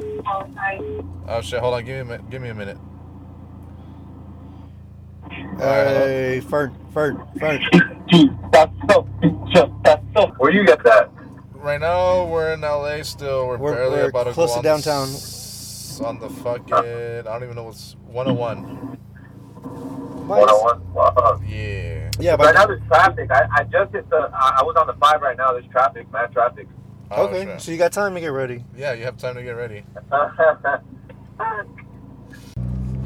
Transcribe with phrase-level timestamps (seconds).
[0.00, 1.60] Oh shit!
[1.60, 1.84] Hold on.
[1.84, 2.78] Give me a mi- give me a minute.
[5.58, 7.60] Hey, Fern, Fern, Fern.
[10.38, 11.10] Where you get that?
[11.54, 13.46] Right now we're in LA still.
[13.46, 15.08] We're, We're- barely we're about to close go to on the downtown.
[15.08, 16.72] s- on the fucking.
[16.74, 18.62] I don't even know what's 101.
[20.28, 20.92] One on one.
[20.94, 21.40] Wow.
[21.46, 22.10] Yeah.
[22.20, 23.30] Yeah, Right but now there's traffic.
[23.30, 24.30] I, I just hit the.
[24.32, 25.52] I, I was on the five right now.
[25.52, 26.68] There's traffic, mad traffic.
[27.10, 27.60] Oh, okay, shit.
[27.60, 28.64] so you got time to get ready.
[28.76, 29.84] Yeah, you have time to get ready.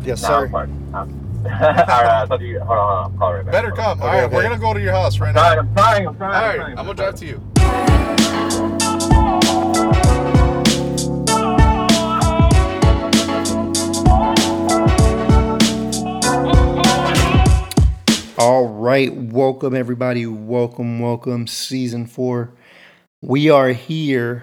[0.05, 0.45] Yes, Nah, sir.
[0.47, 0.91] I'm fine.
[0.95, 2.59] I'm- All right, I'll talk to you.
[2.59, 3.13] Hold on, hold on.
[3.13, 3.53] I'll call right back.
[3.53, 3.99] Better come.
[4.01, 4.35] Okay, All right, okay.
[4.35, 5.55] we're gonna go to your house right I'm now.
[5.55, 5.59] trying.
[5.69, 6.09] I'm trying.
[6.09, 6.35] I'm trying.
[6.35, 6.79] All right, trying.
[6.79, 8.53] I'm gonna drive to you.
[18.39, 20.27] All right, welcome everybody.
[20.27, 21.47] Welcome, welcome.
[21.47, 22.53] Season four.
[23.25, 24.43] We are here.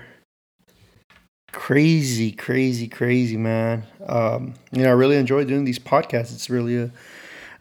[1.52, 3.84] Crazy, crazy, crazy, man.
[4.08, 6.34] Um, you know, I really enjoy doing these podcasts.
[6.34, 6.92] It's really a,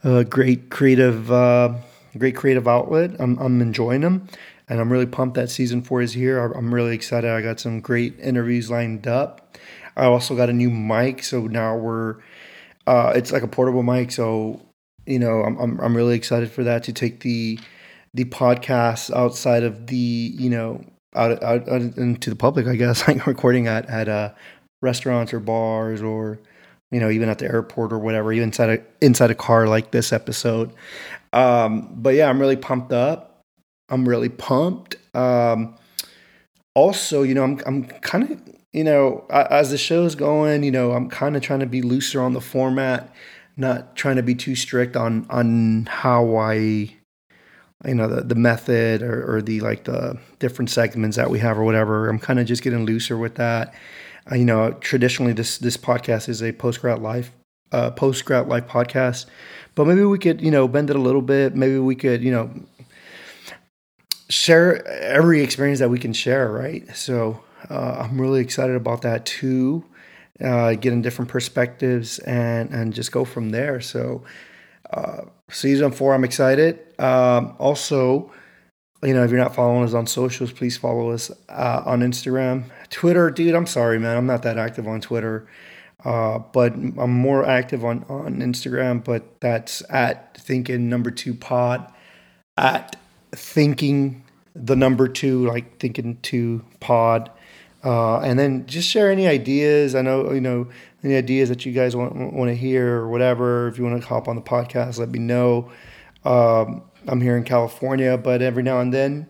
[0.04, 1.74] a great creative, uh,
[2.16, 3.16] great creative outlet.
[3.18, 4.28] I'm, I'm enjoying them,
[4.68, 6.38] and I'm really pumped that season four is here.
[6.38, 7.28] I'm really excited.
[7.28, 9.58] I got some great interviews lined up.
[9.96, 12.18] I also got a new mic, so now we're.
[12.86, 14.62] Uh, it's like a portable mic, so
[15.04, 17.58] you know I'm, I'm I'm really excited for that to take the
[18.14, 23.06] the podcast outside of the you know out, out, out into the public I guess
[23.08, 24.32] like recording at at uh,
[24.82, 26.38] restaurants or bars or
[26.90, 29.90] you know even at the airport or whatever even inside a inside a car like
[29.90, 30.72] this episode.
[31.32, 33.42] Um but yeah I'm really pumped up.
[33.88, 34.96] I'm really pumped.
[35.14, 35.76] Um
[36.74, 38.40] also you know I'm I'm kind of
[38.72, 42.20] you know as the show's going you know I'm kind of trying to be looser
[42.20, 43.12] on the format
[43.58, 46.94] not trying to be too strict on on how I
[47.86, 51.58] you know the, the method or, or the like the different segments that we have
[51.58, 52.08] or whatever.
[52.08, 53.74] I'm kind of just getting looser with that.
[54.30, 57.30] Uh, you know, traditionally this this podcast is a post grad life
[57.72, 59.26] uh, post grad life podcast,
[59.74, 61.54] but maybe we could you know bend it a little bit.
[61.54, 62.50] Maybe we could you know
[64.28, 66.50] share every experience that we can share.
[66.50, 66.84] Right.
[66.96, 69.84] So uh, I'm really excited about that too
[70.42, 73.80] uh, getting different perspectives and and just go from there.
[73.80, 74.22] So
[74.90, 76.78] uh, season four, I'm excited.
[76.98, 78.32] Um, also,
[79.02, 82.64] you know, if you're not following us on socials, please follow us uh, on Instagram,
[82.90, 83.30] Twitter.
[83.30, 85.48] Dude, I'm sorry, man, I'm not that active on Twitter,
[86.04, 89.04] uh, but I'm more active on on Instagram.
[89.04, 91.92] But that's at thinking number two pod
[92.56, 92.96] at
[93.32, 97.30] thinking the number two like thinking two pod
[97.84, 99.94] uh, and then just share any ideas.
[99.94, 100.68] I know you know
[101.04, 103.68] any ideas that you guys want want to hear or whatever.
[103.68, 105.70] If you want to hop on the podcast, let me know.
[106.24, 109.28] Um, I'm here in California, but every now and then,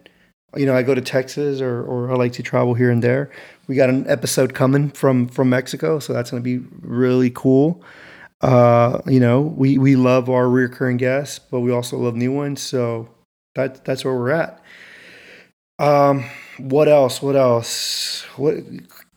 [0.56, 3.31] you know, I go to Texas or or I like to travel here and there.
[3.66, 7.83] We got an episode coming from from Mexico, so that's going to be really cool.
[8.41, 12.62] Uh, you know, we we love our recurring guests, but we also love new ones.
[12.62, 13.09] So
[13.55, 14.62] that that's where we're at.
[15.78, 16.25] Um,
[16.59, 17.22] what else?
[17.22, 18.22] What else?
[18.37, 18.56] What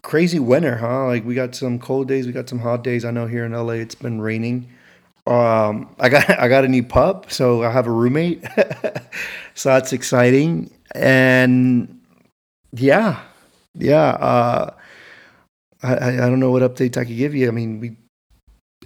[0.02, 1.08] crazy winter, huh?
[1.08, 3.06] Like we got some cold days, we got some hot days.
[3.06, 4.70] I know here in LA it's been raining.
[5.28, 8.44] Um, I got I got a new pup, so I have a roommate.
[9.54, 10.72] so that's exciting.
[10.94, 12.00] And
[12.74, 13.22] yeah,
[13.76, 14.10] yeah.
[14.12, 14.74] Uh,
[15.84, 17.48] I I don't know what updates I could give you.
[17.48, 17.96] I mean, we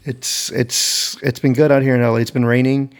[0.03, 2.17] it's it's it's been good out here in LA.
[2.17, 2.93] It's been raining,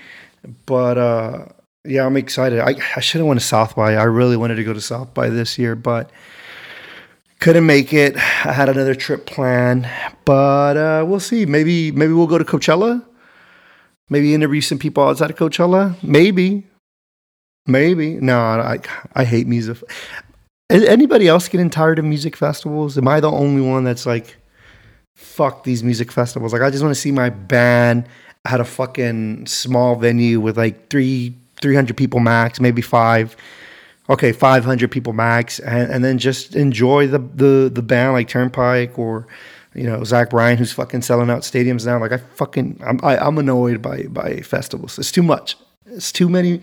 [0.65, 1.45] but uh
[1.87, 2.59] yeah, I'm excited.
[2.59, 3.95] I, I should have went to South by.
[3.95, 6.09] I really wanted to go to South by this year, but
[7.39, 8.15] couldn't make it.
[8.15, 9.87] I had another trip planned,
[10.25, 11.45] but uh, we'll see.
[11.45, 13.05] Maybe maybe we'll go to Coachella.
[14.09, 16.01] Maybe interview some people outside of Coachella.
[16.03, 16.63] Maybe,
[17.65, 18.15] maybe.
[18.15, 18.79] No, I
[19.13, 19.77] I hate music.
[20.69, 22.97] Is anybody else getting tired of music festivals?
[22.97, 24.35] Am I the only one that's like,
[25.15, 26.53] fuck these music festivals?
[26.53, 28.07] Like I just want to see my band
[28.45, 33.35] at a fucking small venue with like three 300 people max, maybe five.
[34.07, 38.99] Okay, 500 people max, and, and then just enjoy the, the the band like Turnpike
[38.99, 39.25] or
[39.75, 41.99] you know Zach Bryan, who's fucking selling out stadiums now.
[41.99, 44.97] Like I fucking I'm I, I'm annoyed by by festivals.
[44.97, 45.57] It's too much.
[45.85, 46.61] It's too many.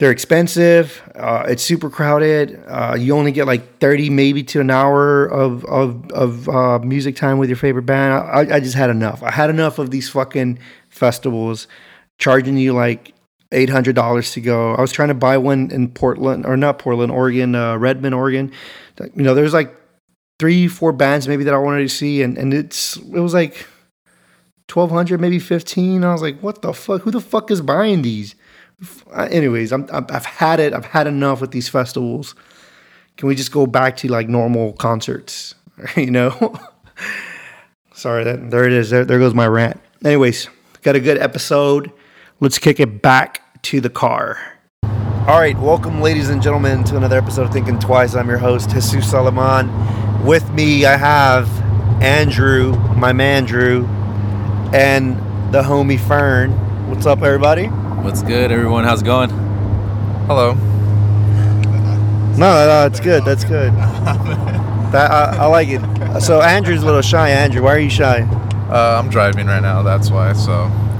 [0.00, 1.02] They're expensive.
[1.14, 2.60] Uh, it's super crowded.
[2.66, 7.16] Uh, you only get like 30, maybe to an hour of of, of uh, music
[7.16, 8.12] time with your favorite band.
[8.12, 9.22] I, I just had enough.
[9.22, 10.58] I had enough of these fucking
[10.88, 11.68] festivals
[12.18, 13.14] charging you like
[13.52, 14.74] eight hundred dollars to go.
[14.74, 18.50] I was trying to buy one in Portland or not Portland, Oregon, uh, Redmond, Oregon.
[18.98, 19.74] You know, there's like
[20.38, 23.66] three, four bands maybe that I wanted to see, and and it's it was like
[24.68, 26.04] twelve hundred, maybe fifteen.
[26.04, 27.02] I was like, what the fuck?
[27.02, 28.34] Who the fuck is buying these?
[29.14, 30.72] Uh, Anyways, I'm, I've had it.
[30.72, 32.34] I've had enough with these festivals.
[33.16, 35.54] Can we just go back to like normal concerts?
[35.96, 36.58] you know.
[37.94, 38.90] Sorry, that there it is.
[38.90, 39.80] There, there goes my rant.
[40.04, 40.48] Anyways,
[40.82, 41.92] got a good episode.
[42.40, 44.38] Let's kick it back to the car.
[44.82, 48.14] All right, welcome, ladies and gentlemen, to another episode of Thinking Twice.
[48.14, 50.03] I'm your host, Jesus Salaman.
[50.24, 51.48] With me, I have
[52.02, 53.84] Andrew, my man Drew,
[54.72, 55.18] and
[55.52, 56.50] the homie Fern.
[56.88, 57.66] What's up, everybody?
[57.66, 58.84] What's good, everyone?
[58.84, 59.28] How's it going?
[60.26, 60.54] Hello.
[62.38, 63.24] No, no, it's good.
[63.26, 63.72] That's good.
[64.94, 66.20] That I, I like it.
[66.20, 67.28] So Andrew's a little shy.
[67.28, 68.22] Andrew, why are you shy?
[68.70, 69.82] Uh, I'm driving right now.
[69.82, 70.32] That's why.
[70.32, 70.52] So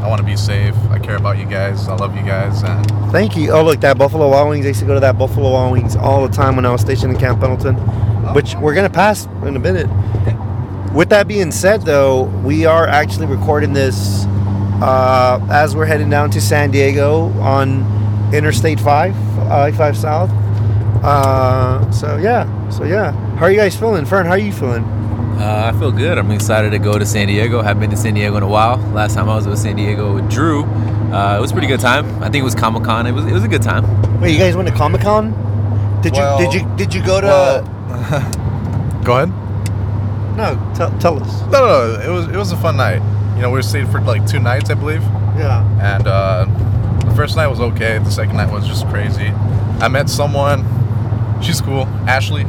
[0.03, 0.75] I want to be safe.
[0.91, 1.89] I care about you guys.
[1.89, 2.63] I love you guys.
[2.63, 3.53] And Thank you.
[3.53, 4.67] Oh, look, that Buffalo Wild Wings.
[4.67, 6.83] I used to go to that Buffalo Wild Wings all the time when I was
[6.83, 7.77] stationed in Camp Pendleton,
[8.33, 9.89] which we're gonna pass in a minute.
[10.95, 14.25] With that being said, though, we are actually recording this
[14.81, 17.83] uh, as we're heading down to San Diego on
[18.33, 19.15] Interstate Five,
[19.51, 20.31] I Five South.
[21.03, 23.13] Uh, so yeah, so yeah.
[23.37, 24.25] How are you guys feeling, Fern?
[24.27, 24.85] How are you feeling?
[24.85, 26.17] Uh, I feel good.
[26.17, 27.61] I'm excited to go to San Diego.
[27.61, 28.77] Haven't been to San Diego in a while.
[28.93, 30.63] Last time I was with San Diego with Drew.
[30.65, 32.07] Uh, it was a pretty good time.
[32.23, 33.07] I think it was Comic Con.
[33.07, 33.85] It was it was a good time.
[34.21, 35.33] Wait, you guys went to Comic Con?
[36.03, 37.27] Did Well- you did you did you go to?
[37.27, 37.63] well,
[39.05, 39.31] go ahead.
[40.37, 41.41] no, tell, tell us.
[41.51, 42.01] No, no, no.
[42.01, 43.03] It was it was a fun night.
[43.37, 45.03] You know, we were staying for like two nights, I believe.
[45.37, 45.65] Yeah.
[45.81, 46.45] And uh,
[47.05, 47.99] the first night was okay.
[47.99, 49.29] The second night was just crazy.
[49.81, 50.65] I met someone.
[51.43, 51.83] She's cool.
[52.09, 52.45] Ashley.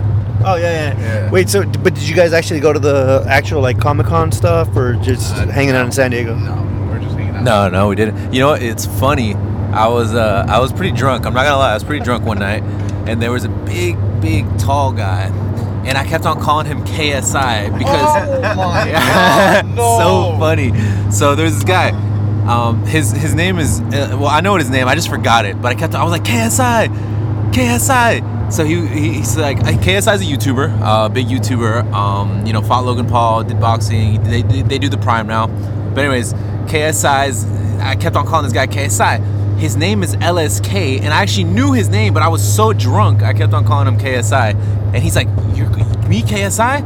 [0.48, 1.32] Oh yeah, yeah, Yeah.
[1.32, 4.76] Wait, so but did you guys actually go to the actual like Comic Con stuff,
[4.76, 6.36] or just Uh, hanging out in San Diego?
[6.36, 6.54] No,
[6.84, 7.44] we were just hanging out.
[7.44, 8.34] No, no, we didn't.
[8.34, 8.62] You know, what?
[8.62, 9.34] it's funny.
[9.74, 11.26] I was uh, I was pretty drunk.
[11.26, 11.72] I'm not gonna lie.
[11.72, 12.62] I was pretty drunk one night,
[13.08, 15.26] and there was a big, big, tall guy,
[15.86, 19.98] and I kept on calling him KSI because Oh no.
[20.34, 21.12] so funny.
[21.12, 21.92] So there's this guy.
[22.48, 24.88] Um, his his name is uh, well, I know what his name.
[24.88, 25.94] I just forgot it, but I kept.
[25.94, 26.88] I was like KSI,
[27.52, 28.52] KSI.
[28.52, 31.92] So he, he he's like KSI is a YouTuber, uh, big YouTuber.
[31.92, 34.24] Um, you know, fought Logan Paul, did boxing.
[34.24, 35.48] They, they they do the Prime now.
[35.48, 36.34] But anyways,
[36.66, 37.46] KSI's.
[37.80, 39.20] I kept on calling this guy KSI.
[39.58, 43.24] His name is LSK, and I actually knew his name, but I was so drunk,
[43.24, 44.54] I kept on calling him KSI.
[44.94, 45.70] And he's like, "You're
[46.08, 46.84] me, KSI?"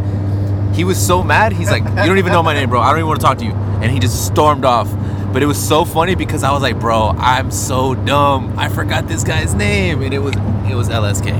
[0.75, 1.51] He was so mad.
[1.51, 2.80] He's like, "You don't even know my name, bro.
[2.80, 4.88] I don't even want to talk to you." And he just stormed off.
[5.33, 8.54] But it was so funny because I was like, "Bro, I'm so dumb.
[8.57, 10.36] I forgot this guy's name." And it was
[10.69, 11.31] it was LSK.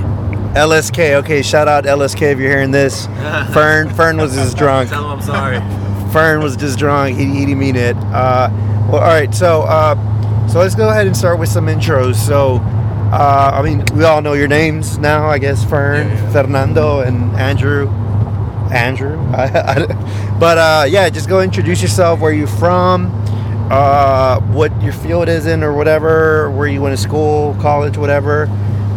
[0.54, 1.14] LSK.
[1.22, 3.06] Okay, shout out LSK if you're hearing this.
[3.52, 4.90] Fern Fern was just drunk.
[4.90, 5.60] Tell him I'm sorry.
[6.12, 7.16] Fern was just drunk.
[7.16, 7.96] He, he didn't mean it.
[7.96, 8.50] Uh,
[8.90, 9.32] well, all right.
[9.32, 9.94] So uh,
[10.50, 12.16] so let's go ahead and start with some intros.
[12.16, 12.60] So.
[13.12, 15.64] Uh, I mean, we all know your names now, I guess.
[15.64, 16.30] Fern, Yeah, yeah.
[16.30, 17.88] Fernando, and Andrew.
[18.72, 19.16] Andrew,
[20.38, 22.20] but uh, yeah, just go introduce yourself.
[22.20, 23.10] Where you're from?
[23.68, 26.52] Uh, what your field is in, or whatever.
[26.52, 28.46] Where you went to school, college, whatever,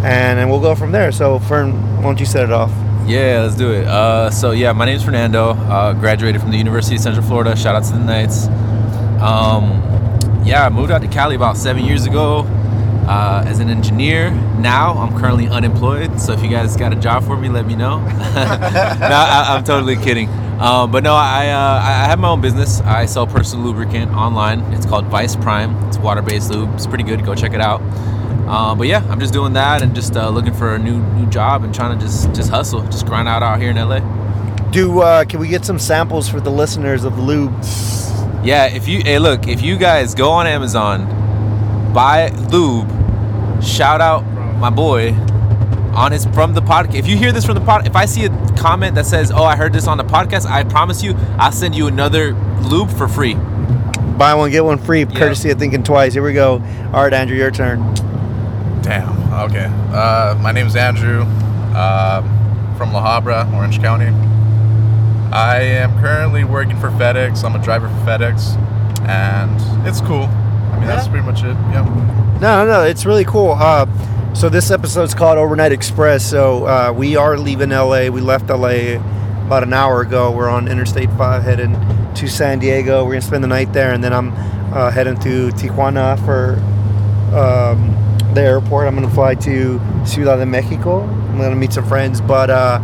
[0.04, 1.12] and then we'll go from there.
[1.12, 2.70] So, Fern, why don't you set it off?
[3.08, 3.86] Yeah, let's do it.
[3.88, 5.52] Uh, so yeah, my name is Fernando.
[5.52, 7.56] Uh, graduated from the University of Central Florida.
[7.56, 8.46] Shout out to the Knights.
[9.22, 9.82] Um,
[10.46, 12.40] yeah, I moved out to Cali about seven years ago
[13.08, 14.32] uh, as an engineer.
[14.60, 16.20] Now I'm currently unemployed.
[16.20, 18.00] So if you guys got a job for me, let me know.
[18.06, 20.30] no, I, I'm totally kidding.
[20.60, 22.80] Um, but no, I uh, I have my own business.
[22.82, 24.62] I sell personal lubricant online.
[24.74, 25.76] It's called Vice Prime.
[25.88, 26.74] It's water-based lube.
[26.76, 27.26] It's pretty good.
[27.26, 27.82] Go check it out.
[28.48, 31.26] Uh, but yeah, I'm just doing that and just uh, looking for a new new
[31.28, 34.00] job and trying to just just hustle, just grind out out here in LA.
[34.72, 37.54] Do uh, can we get some samples for the listeners of lube?
[38.44, 42.90] Yeah, if you hey look, if you guys go on Amazon, buy lube,
[43.64, 44.22] shout out
[44.58, 45.14] my boy
[45.96, 46.96] on his from the podcast.
[46.96, 49.44] If you hear this from the pod, if I see a comment that says, "Oh,
[49.44, 52.34] I heard this on the podcast," I promise you, I'll send you another
[52.64, 53.36] lube for free.
[54.18, 56.14] Buy one get one free, courtesy of Thinking Twice.
[56.14, 56.62] Here we go.
[56.94, 57.80] All right, Andrew, your turn.
[58.82, 59.34] Damn.
[59.34, 59.68] Okay.
[59.94, 61.22] Uh, my name's Andrew.
[61.22, 64.12] Um, from La Habra, Orange County.
[65.34, 67.44] I am currently working for FedEx.
[67.44, 68.56] I'm a driver for FedEx,
[69.08, 70.26] and it's cool.
[70.26, 71.56] I mean, that's pretty much it.
[71.74, 72.38] Yeah.
[72.40, 73.54] No, no, no, it's really cool.
[73.54, 73.88] Uh,
[74.36, 76.24] so this episode's called Overnight Express.
[76.24, 78.10] So uh, we are leaving LA.
[78.10, 79.00] We left LA
[79.48, 80.30] about an hour ago.
[80.30, 81.74] We're on Interstate 5 heading
[82.14, 83.04] to San Diego.
[83.04, 84.34] We're gonna spend the night there, and then I'm
[84.72, 86.60] uh, heading to Tijuana for
[87.36, 87.90] um,
[88.36, 88.86] the airport.
[88.86, 91.02] I'm gonna fly to Ciudad de Mexico.
[91.02, 92.80] I'm gonna meet some friends, but uh,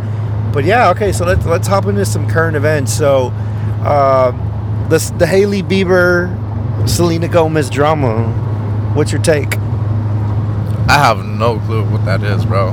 [0.52, 1.12] but yeah, okay.
[1.12, 2.92] So let's let's hop into some current events.
[2.92, 3.28] So
[3.82, 4.32] uh,
[4.88, 6.30] the the Hailey Bieber,
[6.88, 8.28] Selena Gomez drama.
[8.94, 9.56] What's your take?
[10.88, 12.72] I have no clue what that is, bro.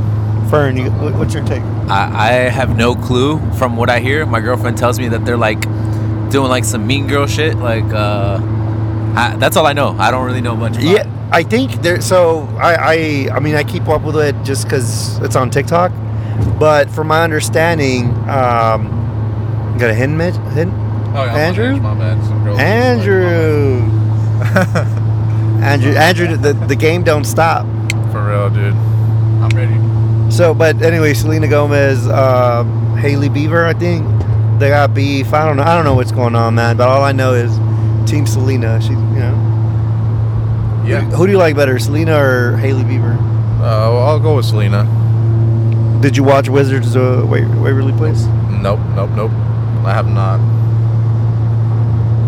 [0.50, 1.64] Fern, you, what's your take?
[1.90, 4.26] I, I have no clue from what I hear.
[4.26, 5.62] My girlfriend tells me that they're like
[6.30, 7.58] doing like some mean girl shit.
[7.58, 8.40] Like, uh,
[9.16, 9.96] I, that's all I know.
[10.00, 10.78] I don't really know much.
[10.78, 11.08] About Yeah, it.
[11.32, 12.02] I think there.
[12.02, 12.76] So I,
[13.32, 15.92] I, I mean, I keep up with it just because it's on TikTok.
[16.60, 18.86] But from my understanding, um,
[19.74, 20.36] You got a hidden mid?
[20.54, 20.74] Hidden?
[21.16, 21.80] Oh yeah, Andrew?
[21.80, 22.24] My bad.
[22.26, 23.80] Some Andrew.
[25.64, 25.94] Andrew.
[25.94, 26.38] Andrew.
[26.38, 27.66] The, the game don't stop.
[28.12, 28.74] For real, dude.
[28.74, 30.32] I'm ready.
[30.32, 32.64] So, but anyway, Selena Gomez, uh,
[33.00, 34.06] Hailey Bieber, I think
[34.60, 35.34] they got beef.
[35.34, 35.64] I don't know.
[35.64, 36.78] I don't know what's going on, man.
[36.78, 37.52] But all I know is
[38.10, 38.82] Team Selena.
[38.82, 40.84] She, you know.
[40.86, 41.02] Yeah.
[41.02, 43.16] Who do you like better, Selena or Hailey Bieber?
[43.16, 43.60] Uh,
[43.92, 44.86] well, I'll go with Selena.
[46.02, 48.26] Did you watch Wizards uh, Wa- Waverly Place?
[48.62, 49.32] Nope, nope, nope.
[49.86, 50.38] I have not.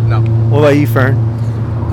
[0.08, 0.22] No.
[0.50, 1.16] What about you, Fern?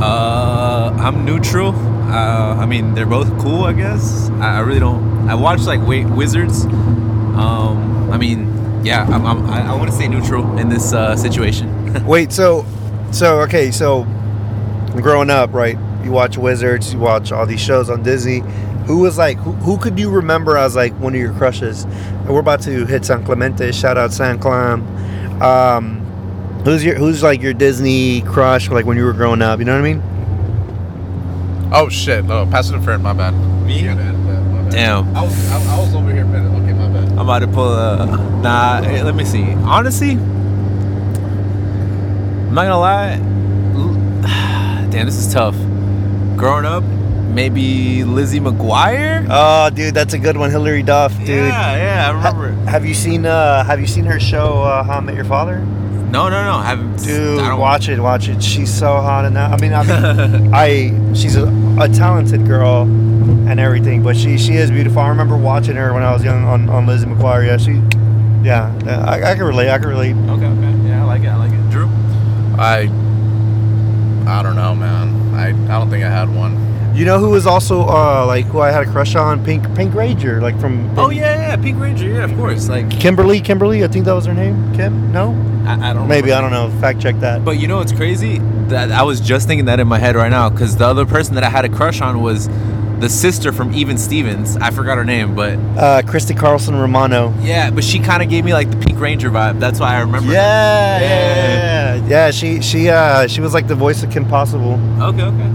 [0.01, 1.75] Uh, I'm neutral.
[1.75, 4.31] Uh, I mean, they're both cool, I guess.
[4.31, 5.29] I, I really don't.
[5.29, 6.65] I watch like Wait Wizards.
[6.65, 11.17] Um, I mean, yeah, I'm, I'm, I, I want to stay neutral in this uh,
[11.17, 12.05] situation.
[12.07, 12.65] Wait, so,
[13.13, 14.05] so okay, so
[15.03, 15.77] growing up, right?
[16.05, 18.43] You watch Wizards, you watch all these shows on Disney.
[18.87, 21.85] Who was like, who, who could you remember as like one of your crushes?
[21.85, 23.73] And we're about to hit San Clemente.
[23.73, 24.87] Shout out San Clem.
[25.43, 26.01] Um,
[26.65, 28.71] who's your, who's like your Disney crush?
[28.71, 30.03] Like when you were growing up, you know what I mean?
[31.73, 32.25] Oh shit!
[32.25, 33.03] No, pass it to Fern.
[33.03, 33.33] My bad.
[33.67, 33.83] Me?
[33.85, 34.73] Yeah, man, my bad.
[34.73, 35.17] Damn.
[35.17, 36.47] I was I, I was over here, man.
[36.63, 37.09] Okay, my bad.
[37.13, 38.07] I'm about to pull a.
[38.41, 39.43] Nah, eh, let me see.
[39.43, 43.17] Honestly, I'm not gonna lie.
[44.91, 45.57] Damn, this is tough.
[46.37, 46.85] Growing up,
[47.37, 49.27] maybe Lizzie McGuire.
[49.31, 51.29] Oh, dude, that's a good one, Hilary Duff, dude.
[51.29, 52.71] Yeah, yeah, I Ha- remember.
[52.71, 55.59] have you seen uh Have you seen her show uh, How I Met Your Father?
[56.17, 56.53] no, no, no.
[56.53, 56.97] I haven't.
[57.05, 58.43] Dude, I don't watch it, watch it.
[58.43, 59.51] She's so hot in that.
[59.53, 59.83] I mean, I,
[60.29, 61.47] mean, I she's a,
[61.79, 62.83] a talented girl
[63.51, 65.01] and everything, but she she is beautiful.
[65.03, 67.45] I remember watching her when I was young on, on Lizzie McGuire.
[67.47, 67.73] Yeah, she,
[68.47, 69.69] yeah, yeah, I, I can relate.
[69.69, 70.17] I can relate.
[70.17, 70.89] Okay, okay.
[70.89, 71.29] Yeah, I like it.
[71.29, 71.71] I like it.
[71.71, 71.89] Drew.
[72.59, 72.89] I
[74.27, 75.35] I don't know, man.
[75.35, 76.55] I I don't think I had one.
[76.97, 79.45] You know who was also uh like who I had a crush on?
[79.45, 82.09] Pink Pink Ranger, like from, from Oh yeah, yeah, Pink Ranger.
[82.09, 82.69] Yeah, of course.
[82.71, 83.41] Like Kimberly.
[83.41, 84.75] Kimberly, I think that was her name.
[84.75, 85.13] Kim?
[85.13, 85.33] No,
[85.67, 86.09] I, I don't.
[86.09, 86.71] maybe I don't know.
[86.81, 87.45] Fact check that.
[87.45, 88.39] But you know what's crazy?
[88.69, 91.35] That I was just thinking that in my head right now because the other person
[91.35, 92.49] that I had a crush on was
[92.99, 94.57] the sister from Even Stevens.
[94.57, 97.35] I forgot her name, but Uh, Christy Carlson Romano.
[97.43, 99.61] yeah, but she kind of gave me like the Pink Ranger vibe.
[99.61, 100.33] That's why I remember.
[100.33, 101.09] Yeah, yeah, Yeah.
[101.11, 102.07] yeah, yeah.
[102.09, 104.81] Yeah, she she uh she was like the voice of Kim Possible.
[105.03, 105.51] Okay, okay.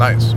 [0.00, 0.32] Nice.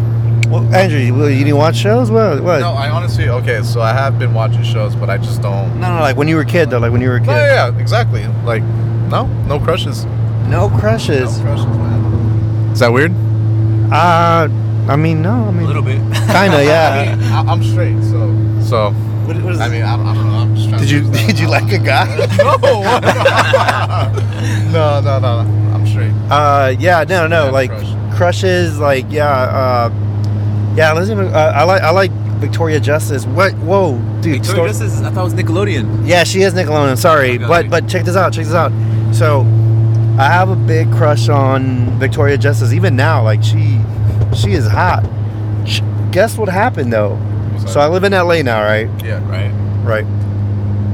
[0.49, 2.11] Well, Andrew, you, you didn't watch shows?
[2.11, 2.43] What?
[2.43, 2.59] What?
[2.59, 3.63] No, I honestly okay.
[3.63, 5.79] So I have been watching shows, but I just don't.
[5.79, 7.27] no, no, like when you were a kid though, like when you were a kid.
[7.27, 8.27] No, yeah, yeah, exactly.
[8.43, 8.61] Like,
[9.09, 10.03] no, no crushes.
[10.49, 11.37] No crushes.
[11.37, 11.41] No crushes.
[11.41, 12.71] crushes, man.
[12.73, 13.13] Is that weird?
[13.89, 14.49] Uh,
[14.89, 16.01] I mean, no, I mean, a little bit.
[16.27, 16.89] kind of, yeah.
[16.89, 17.15] I yeah.
[17.15, 18.91] mean, I, I'm straight, so so.
[18.91, 20.39] What, what is, I mean, I don't, I don't know.
[20.39, 20.81] I'm just trying.
[20.81, 22.03] did you figure did you like a guy?
[24.73, 25.39] no, no, no, no.
[25.73, 26.11] I'm straight.
[26.29, 27.93] Uh, yeah, no, no, Have like crush.
[28.15, 30.93] Crushes, like yeah, uh, yeah.
[30.93, 33.25] Listen, uh, I like I like Victoria Justice.
[33.25, 33.53] What?
[33.55, 34.45] Whoa, dude.
[34.45, 36.07] Victoria Justice, I thought it was Nickelodeon.
[36.07, 36.97] Yeah, she is Nickelodeon.
[36.97, 37.45] Sorry, Okay.
[37.47, 38.33] but but check this out.
[38.33, 38.71] Check this out.
[39.13, 39.41] So,
[40.19, 42.73] I have a big crush on Victoria Justice.
[42.73, 43.79] Even now, like she,
[44.35, 45.03] she is hot.
[46.11, 47.17] Guess what happened though?
[47.67, 48.89] So I live in LA now, right?
[49.03, 49.51] yeah, Right.
[49.83, 50.05] Right.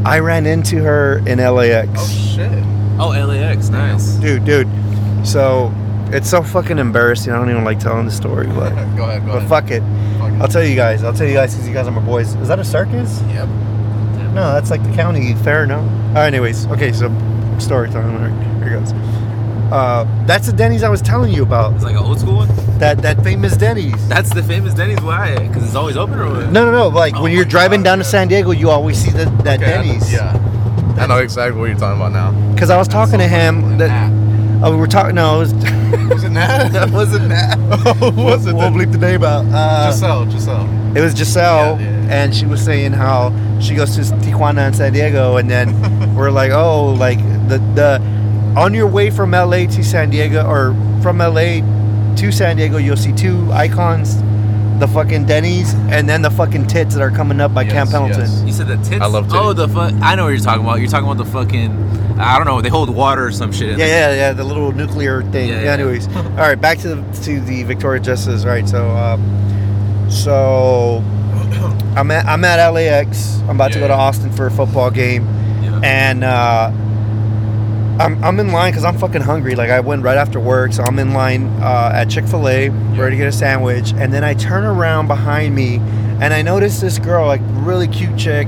[0.06, 1.90] I ran into her in LAX.
[1.96, 2.52] Oh shit.
[3.00, 4.12] Oh, LAX, nice.
[4.14, 4.68] Dude, dude.
[5.26, 5.74] So
[6.13, 7.32] it's so fucking embarrassing.
[7.34, 9.50] I don't even like telling the story, but go ahead, go but ahead.
[9.50, 9.82] fuck it.
[10.20, 10.34] Fuck.
[10.42, 11.04] I'll tell you guys.
[11.04, 12.36] I'll tell you guys because you guys are my boys.
[12.36, 13.22] Is that a circus?
[13.30, 13.48] Yep.
[14.34, 15.80] No, that's like the county fair, no?
[16.16, 17.08] Uh, anyways, okay, so
[17.60, 18.16] story time.
[18.16, 18.92] All right, here goes.
[19.72, 21.74] Uh, that's the Denny's I was telling you about.
[21.75, 22.48] It's like an old school one.
[22.80, 24.08] That that famous Denny's.
[24.08, 25.01] That's the famous Denny's.
[25.01, 25.36] Why?
[25.48, 26.51] Because it's always open, or what?
[26.51, 26.88] No, no, no.
[26.88, 28.04] Like Oh when you're driving God, down to.
[28.04, 30.12] San Diego, you always see the, that Okay, I- Denny's.
[30.12, 30.34] Yeah.
[30.98, 32.32] I know exactly what you're talking about now.
[32.54, 33.78] Because I was talking to him.
[33.78, 33.89] That,
[34.63, 35.16] oh, we were talking.
[35.16, 35.54] No, it was.
[36.10, 36.70] Was it Nat?
[36.74, 37.58] that wasn't that.
[38.16, 38.54] was it?
[38.54, 39.46] We'll the- bleep the name out.
[39.48, 40.98] Uh, Giselle, Giselle.
[40.98, 42.08] It was Giselle, yeah, yeah.
[42.24, 46.32] and she was saying how she goes to Tijuana and San Diego, and then we're
[46.32, 48.01] like, oh, like the the
[48.58, 51.62] on your way from LA to San Diego, or from LA
[52.16, 54.22] to San Diego, you'll see two icons,
[54.79, 57.89] the fucking Denny's, and then the fucking tits that are coming up by Yes, Camp
[57.91, 58.21] Pendleton.
[58.21, 58.43] yes.
[58.45, 59.01] You said the tits.
[59.01, 59.36] I love tits.
[59.38, 59.93] Oh, the fuck.
[60.01, 60.79] I know what you're talking about.
[60.79, 62.19] You're talking about the fucking.
[62.19, 62.62] I don't know.
[62.62, 63.69] They hold water or some shit.
[63.71, 64.15] in Yeah, there.
[64.15, 65.50] yeah, yeah, the little nuclear thing.
[65.50, 65.71] Yeah, Yeah, yeah.
[65.74, 68.43] anyways, all right, back to the, to the Victoria Justice.
[68.45, 71.03] Right, so um, so
[71.95, 73.39] I'm at I'm at LAX.
[73.41, 73.93] I'm about to Yeah, go to.
[73.95, 75.25] Austin for a football game.
[75.63, 75.79] Yeah.
[75.83, 76.71] and uh,
[78.00, 79.56] I'm, I'm in line because I'm fucking hungry.
[79.56, 82.70] Like I went right after work, so I'm in line uh, at Chick Fil A,
[82.70, 85.79] ready to get a sandwich, and then I turn around behind me,
[86.22, 88.48] and I notice this girl, like really cute chick,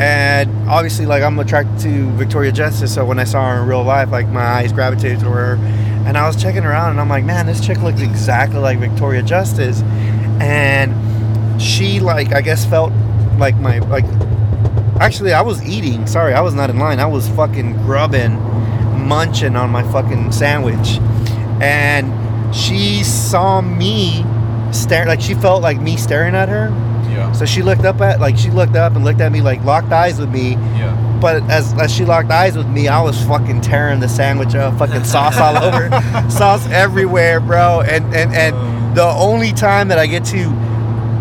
[0.00, 3.84] and obviously like I'm attracted to Victoria Justice, so when I saw her in real
[3.84, 5.54] life, like my eyes gravitated to her,
[6.04, 9.22] and I was checking around, and I'm like, man, this chick looks exactly like Victoria
[9.22, 9.82] Justice,
[10.40, 10.92] and
[11.62, 12.92] she like I guess felt
[13.38, 14.04] like my like
[15.00, 16.06] actually, I was eating.
[16.06, 17.00] Sorry, I was not in line.
[17.00, 18.32] I was fucking grubbing,
[19.04, 20.98] munching on my fucking sandwich,
[21.60, 24.24] and she saw me
[24.72, 25.06] stare.
[25.06, 26.68] Like she felt like me staring at her.
[27.10, 27.32] Yeah.
[27.32, 29.92] So she looked up at like she looked up and looked at me like locked
[29.92, 30.52] eyes with me.
[30.52, 31.00] Yeah.
[31.20, 34.78] But as, as she locked eyes with me, I was fucking tearing the sandwich up,
[34.78, 35.88] fucking sauce all over,
[36.30, 37.80] sauce everywhere, bro.
[37.80, 38.94] And and and um.
[38.94, 40.50] the only time that I get to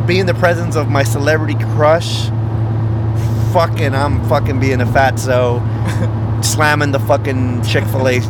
[0.06, 2.28] be in the presence of my celebrity crush,
[3.54, 5.60] fucking, I'm fucking being a fatso,
[6.44, 8.22] slamming the fucking Chick Fil A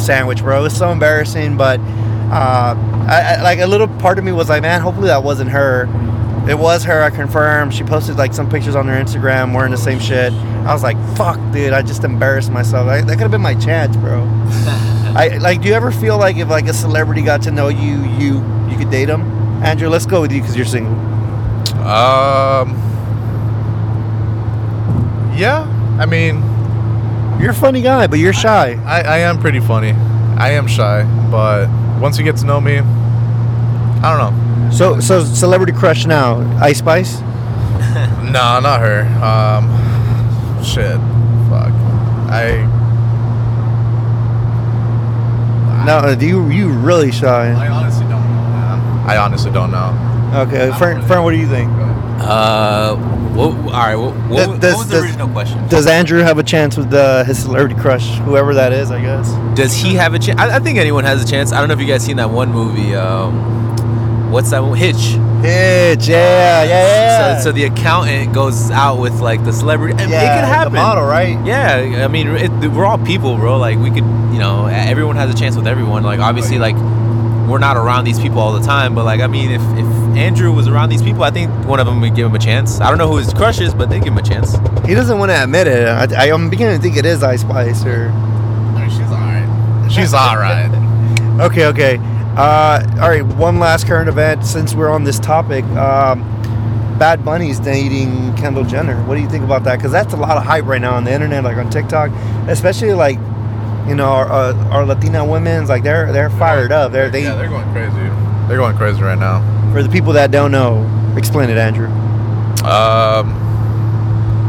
[0.00, 0.60] sandwich, bro.
[0.60, 1.80] It was so embarrassing, but
[2.30, 2.74] uh,
[3.08, 5.88] I, I, like a little part of me was like, man, hopefully that wasn't her.
[6.48, 7.02] It was her.
[7.02, 7.74] I confirmed.
[7.74, 10.32] She posted like some pictures on her Instagram wearing the same shit.
[10.32, 11.74] I was like, "Fuck, dude!
[11.74, 12.88] I just embarrassed myself.
[12.88, 14.22] I, that could have been my chance, bro."
[15.14, 15.60] I like.
[15.60, 18.78] Do you ever feel like if like a celebrity got to know you, you you
[18.78, 19.20] could date them?
[19.62, 20.94] Andrew, let's go with you because you're single.
[21.86, 22.74] Um.
[25.36, 25.66] Yeah.
[26.00, 26.42] I mean,
[27.40, 28.74] You're a funny guy, but you're shy.
[28.84, 29.92] I, I am pretty funny.
[29.92, 31.68] I am shy, but
[31.98, 34.70] once you get to know me, I don't know.
[34.70, 37.20] So so celebrity crush now, Ice Spice.
[38.30, 39.00] Nah, not her.
[39.24, 39.66] Um,
[40.62, 40.96] shit.
[41.50, 41.72] Fuck.
[42.30, 42.62] I.
[45.84, 47.50] No, do you you really shy?
[47.50, 49.08] I honestly don't know, man.
[49.08, 50.42] I honestly don't know.
[50.46, 51.68] Okay, Fern, Fern, what do you think?
[52.20, 52.94] Uh,
[53.34, 53.96] what, all right.
[53.96, 55.68] What, what, Does- what was the does- original question?
[55.68, 58.90] Does Andrew have a chance with uh, his celebrity crush, whoever that is?
[58.90, 59.30] I guess.
[59.56, 60.40] Does he have a chance?
[60.40, 61.52] I, I think anyone has a chance.
[61.52, 62.94] I don't know if you guys seen that one movie.
[62.94, 64.76] Um, what's that one?
[64.76, 65.16] Hitch.
[65.40, 67.38] Hitch, yeah, yeah, yeah.
[67.38, 69.94] So, so the accountant goes out with like the celebrity.
[69.98, 70.74] and yeah, it can happen.
[70.74, 71.38] The model, right?
[71.46, 73.56] Yeah, I mean, it, we're all people, bro.
[73.56, 76.02] Like we could, you know, everyone has a chance with everyone.
[76.02, 76.76] Like obviously, like
[77.50, 80.52] we're not around these people all the time, but like I mean, if if Andrew
[80.52, 82.80] was around these people, I think one of them would give him a chance.
[82.80, 84.52] I don't know who his crush is, but they give him a chance.
[84.86, 85.88] He doesn't want to admit it.
[85.88, 88.08] I, I, I'm beginning to think it is Ice Spice or.
[88.10, 89.92] I mean, she's alright.
[89.92, 90.70] She's alright.
[91.40, 91.96] Okay, okay.
[92.36, 95.64] Uh, all right, one last current event since we're on this topic.
[95.64, 96.20] Um,
[96.98, 99.02] Bad Bunny's dating Kendall Jenner.
[99.04, 99.76] What do you think about that?
[99.76, 102.10] Because that's a lot of hype right now on the internet, like on TikTok,
[102.46, 103.18] especially like,
[103.86, 106.92] you know, our, uh, our Latina women's like they're they're fired up.
[106.92, 107.96] They're they yeah, they're going crazy.
[108.48, 109.40] They're going crazy right now.
[109.72, 110.84] for the people that don't know,
[111.16, 111.86] explain it, Andrew.
[112.64, 113.34] Um,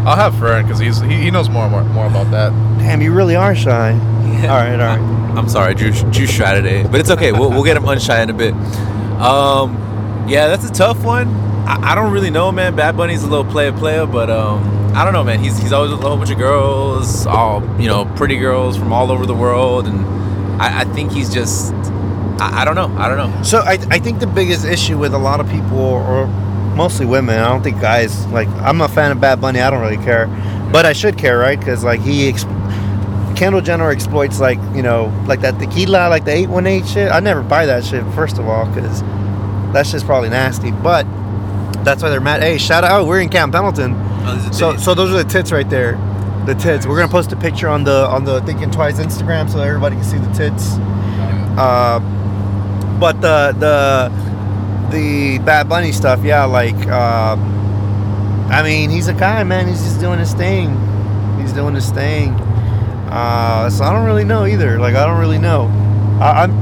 [0.05, 2.49] I'll have Fern because he's he, he knows more, more more about that.
[2.79, 3.91] Damn, you really are shy.
[4.41, 5.37] All right, all right.
[5.37, 5.91] I'm sorry, Drew.
[5.91, 7.31] Drew shy today, but it's okay.
[7.31, 8.53] We'll, we'll get him unshy in a bit.
[9.21, 9.75] Um,
[10.27, 11.27] yeah, that's a tough one.
[11.65, 12.76] I, I don't really know, man.
[12.76, 15.39] Bad Bunny's a little player player, but um, I don't know, man.
[15.39, 18.91] He's he's always with a whole bunch of girls, all you know, pretty girls from
[18.91, 20.06] all over the world, and
[20.62, 21.74] I, I think he's just.
[22.39, 22.93] I, I don't know.
[22.97, 23.43] I don't know.
[23.43, 26.28] So I, I think the biggest issue with a lot of people, or
[26.76, 28.47] mostly women, I don't think guys like.
[28.50, 29.62] I'm a fan of Bad Bunny.
[29.62, 30.28] I don't really care,
[30.71, 31.60] but I should care, right?
[31.60, 32.34] Because like he,
[33.36, 37.12] Kendall Jenner exploits like you know like that tequila, like the eight one eight shit.
[37.12, 39.02] I never buy that shit first of all because
[39.74, 40.71] that's just probably nasty.
[40.71, 41.06] But
[41.83, 42.41] that's why they're mad.
[42.41, 43.07] Hey, shout out!
[43.07, 43.93] We're in Camp Pendleton.
[44.53, 45.93] So so those are the tits right there.
[46.45, 46.85] The tits.
[46.85, 50.03] We're gonna post a picture on the on the Thinking Twice Instagram so everybody can
[50.05, 50.77] see the tits.
[51.57, 51.99] Uh,
[52.99, 54.11] but the the
[54.91, 57.35] the Bad Bunny stuff, yeah, like uh,
[58.49, 59.67] I mean, he's a guy, man.
[59.67, 60.69] He's just doing his thing.
[61.39, 62.31] He's doing his thing.
[63.09, 64.79] Uh, so I don't really know either.
[64.79, 65.67] Like I don't really know.
[66.21, 66.61] I, I'm.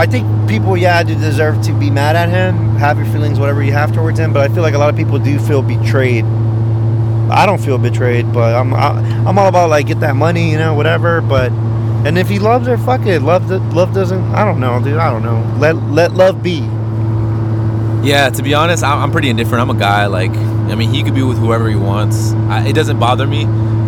[0.00, 3.62] I think people, yeah, do deserve to be mad at him, have your feelings, whatever
[3.62, 4.32] you have towards him.
[4.32, 6.24] But I feel like a lot of people do feel betrayed.
[6.24, 8.92] I don't feel betrayed, but I'm I,
[9.28, 11.20] I'm all about like get that money, you know, whatever.
[11.20, 13.20] But and if he loves her, fuck it.
[13.20, 14.24] Love love doesn't.
[14.34, 14.96] I don't know, dude.
[14.96, 15.46] I don't know.
[15.58, 16.60] Let let love be.
[18.02, 19.60] Yeah, to be honest, I'm pretty indifferent.
[19.60, 20.06] I'm a guy.
[20.06, 22.32] Like, I mean, he could be with whoever he wants.
[22.48, 23.42] I, it doesn't bother me.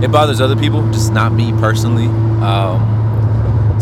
[0.05, 2.09] It bothers other people, just not me personally.
[2.45, 2.92] Um,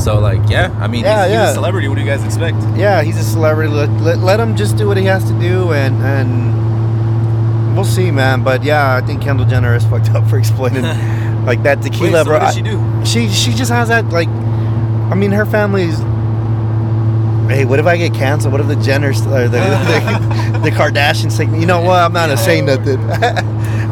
[0.01, 1.41] so, like, yeah, I mean, Yeah, he's, yeah.
[1.47, 1.89] he's a celebrity.
[1.89, 2.57] What do you guys expect?
[2.77, 3.71] Yeah, he's a celebrity.
[3.73, 8.11] Let, let, let him just do what he has to do, and and we'll see,
[8.11, 8.43] man.
[8.43, 10.83] But yeah, I think Kendall Jenner is fucked up for exploiting
[11.47, 12.33] like that Wait, tequila, so bro.
[12.35, 12.81] what does she do?
[13.05, 14.29] She she just has that like.
[14.29, 15.99] I mean, her family's.
[17.51, 18.53] Hey, what if I get canceled?
[18.53, 21.59] What if the Jenners or the the, the Kardashians take me?
[21.61, 21.99] You know what?
[21.99, 23.01] I'm not saying nothing.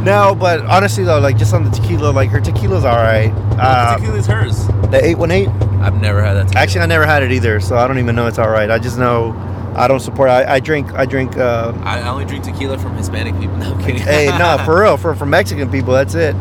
[0.05, 3.33] No, but honestly though, like just on the tequila, like her tequila's all right.
[3.33, 4.67] What Uh, tequila is hers?
[4.91, 5.49] the eight one eight.
[5.81, 6.45] I've never had that.
[6.49, 6.63] Tequila.
[6.63, 8.71] Actually, I never had it either, so I don't even know it's all right.
[8.71, 9.35] I just know
[9.77, 10.29] I don't support.
[10.31, 10.93] I, I drink.
[10.95, 11.37] I drink.
[11.37, 13.57] Uh, I only drink tequila from Hispanic people.
[13.59, 13.99] No, I'm kidding.
[14.03, 16.35] hey, no, for real, for for Mexican people, that's it.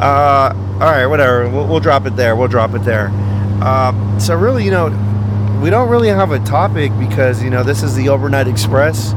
[0.00, 1.48] Uh, all right, whatever.
[1.48, 2.34] We'll, we'll drop it there.
[2.34, 3.08] We'll drop it there.
[3.62, 4.86] Um, so really, you know,
[5.62, 9.14] we don't really have a topic because you know this is the overnight express.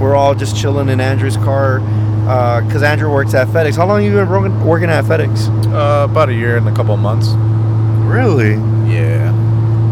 [0.00, 1.80] We're all just chilling in Andrew's car,
[2.28, 3.76] because Andrew works at FedEx.
[3.76, 5.48] How long have you been working, working at FedEx?
[5.72, 7.28] Uh, about a year and a couple of months.
[8.06, 8.52] Really?
[8.92, 9.32] Yeah.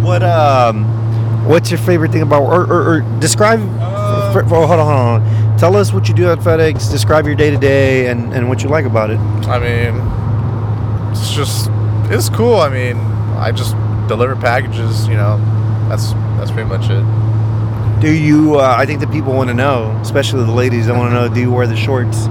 [0.03, 0.85] What um,
[1.49, 3.61] what's your favorite thing about or, or, or describe?
[3.81, 5.59] Uh, for, for- hold on, hold on.
[5.59, 6.91] Tell us what you do at FedEx.
[6.91, 9.19] Describe your day to day and and what you like about it.
[9.49, 11.71] I mean, it's just
[12.13, 12.57] it's cool.
[12.57, 12.99] I mean,
[13.39, 13.75] I just
[14.09, 15.09] deliver packages.
[15.09, 15.39] You know,
[15.89, 17.03] that's that's pretty much it.
[18.01, 18.57] Do you?
[18.61, 20.87] Uh, I think the people want to know, especially the ladies.
[20.87, 21.29] They want to know.
[21.33, 22.27] Do you wear the shorts?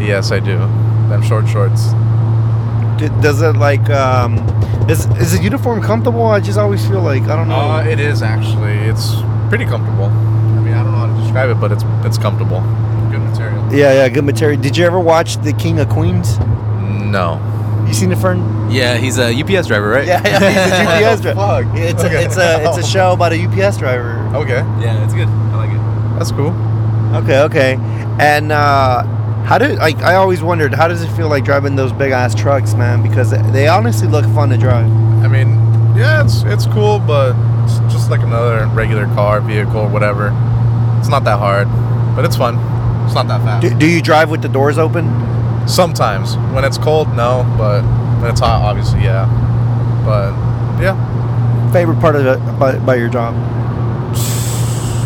[0.00, 0.56] Yes, I do.
[1.08, 1.88] Them short shorts.
[2.98, 4.38] D- Does it like um,
[4.88, 6.24] is is the uniform comfortable?
[6.26, 7.56] I just always feel like I don't know.
[7.56, 8.72] Uh, it is actually.
[8.88, 9.14] It's
[9.48, 10.06] pretty comfortable.
[10.06, 12.60] I mean, I don't know how to describe it, but it's it's comfortable.
[13.10, 13.62] Good material.
[13.74, 14.58] yeah, yeah, good material.
[14.60, 16.38] Did you ever watch The King of Queens?
[16.38, 17.38] No.
[17.92, 18.70] You seen it, Fern?
[18.70, 20.06] Yeah, he's a UPS driver, right?
[20.06, 21.62] Yeah, yeah, he's a UPS driver.
[21.64, 21.78] Fuck.
[21.78, 22.14] It's Okay.
[22.16, 24.12] a it's a it's a show about a UPS driver.
[24.34, 25.28] Okay, Yeah, it's good.
[25.28, 26.18] I like it.
[26.18, 26.54] that's cool.
[27.16, 27.74] Okay, okay.
[28.18, 29.02] And uh,
[29.44, 32.34] how did like I always wondered how does it feel like driving those big ass
[32.34, 33.02] trucks, man?
[33.02, 34.86] Because they honestly look fun to drive.
[35.22, 35.50] I mean,
[35.94, 40.28] yeah, it's it's cool, but it's just like another regular car, vehicle, whatever.
[40.98, 41.68] It's not that hard,
[42.16, 42.56] but it's fun.
[43.04, 43.62] It's not that fast.
[43.68, 45.04] Do, do you drive with the doors open?
[45.66, 47.82] Sometimes when it's cold, no, but
[48.20, 49.26] when it's hot, obviously, yeah.
[50.04, 50.32] But
[50.82, 50.96] yeah,
[51.72, 53.34] Favorite part of it by, about your job?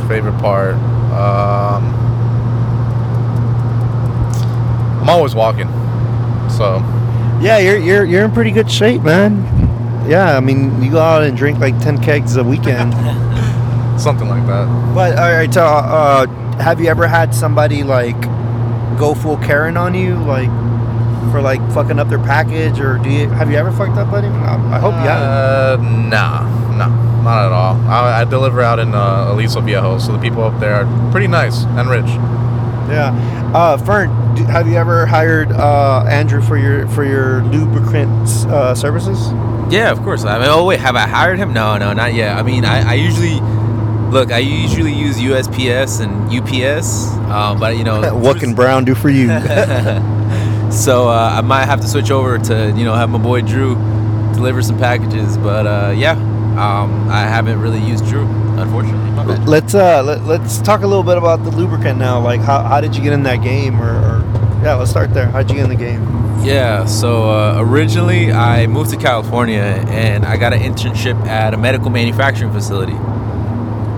[0.09, 0.75] favorite part.
[1.13, 1.93] Um,
[5.03, 5.69] I'm always walking,
[6.51, 6.79] so
[7.41, 9.45] Yeah, you're you're you're in pretty good shape, man.
[10.09, 12.93] Yeah, I mean you go out and drink like ten kegs a weekend.
[14.01, 14.67] something like that.
[14.95, 16.27] but all right, so uh,
[16.59, 18.17] have you ever had somebody like
[18.99, 20.51] go full Karen on you, like
[21.31, 24.41] for like fucking up their package, or do you have you ever fucked up anyone?
[24.41, 25.87] I, I hope you haven't.
[25.89, 27.77] Uh, nah, nah, not at all.
[27.89, 31.27] I, I deliver out in uh, Aliso Viejo, so the people up there are pretty
[31.27, 32.07] nice and rich.
[32.89, 33.53] Yeah.
[33.55, 38.75] Uh, Fern, do, have you ever hired uh, Andrew for your for your lubricant uh,
[38.75, 39.33] services?
[39.73, 40.25] Yeah, of course.
[40.25, 41.53] I mean, oh wait, have I hired him?
[41.53, 42.37] No, no, not yet.
[42.37, 43.41] I mean, I, I usually
[44.11, 44.33] look.
[44.33, 49.09] I usually use USPS and UPS, um, but you know, what can Brown do for
[49.09, 49.27] you?
[50.71, 53.75] so uh, I might have to switch over to you know have my boy Drew
[54.35, 55.37] deliver some packages.
[55.39, 56.13] But uh, yeah,
[56.57, 58.27] um, I haven't really used Drew,
[58.59, 59.45] unfortunately.
[59.45, 62.21] Let's uh, let, let's talk a little bit about the lubricant now.
[62.21, 63.81] Like, how, how did you get in that game?
[63.81, 64.21] Or, or
[64.63, 65.27] yeah, let's start there.
[65.27, 66.03] How'd you get in the game?
[66.45, 71.57] Yeah, so uh, originally I moved to California and I got an internship at a
[71.57, 72.95] medical manufacturing facility.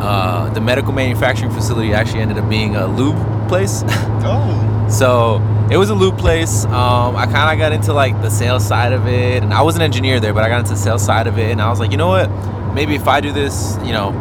[0.01, 3.17] Uh, the medical manufacturing facility actually ended up being a lube
[3.49, 3.83] place.
[4.21, 4.89] Oh.
[4.91, 6.65] so it was a lube place.
[6.67, 9.77] Um, I kind of got into like the sales side of it, and I was
[9.77, 11.79] an engineer there, but I got into the sales side of it, and I was
[11.81, 12.29] like, you know what?
[12.75, 14.13] Maybe if I do this, you know,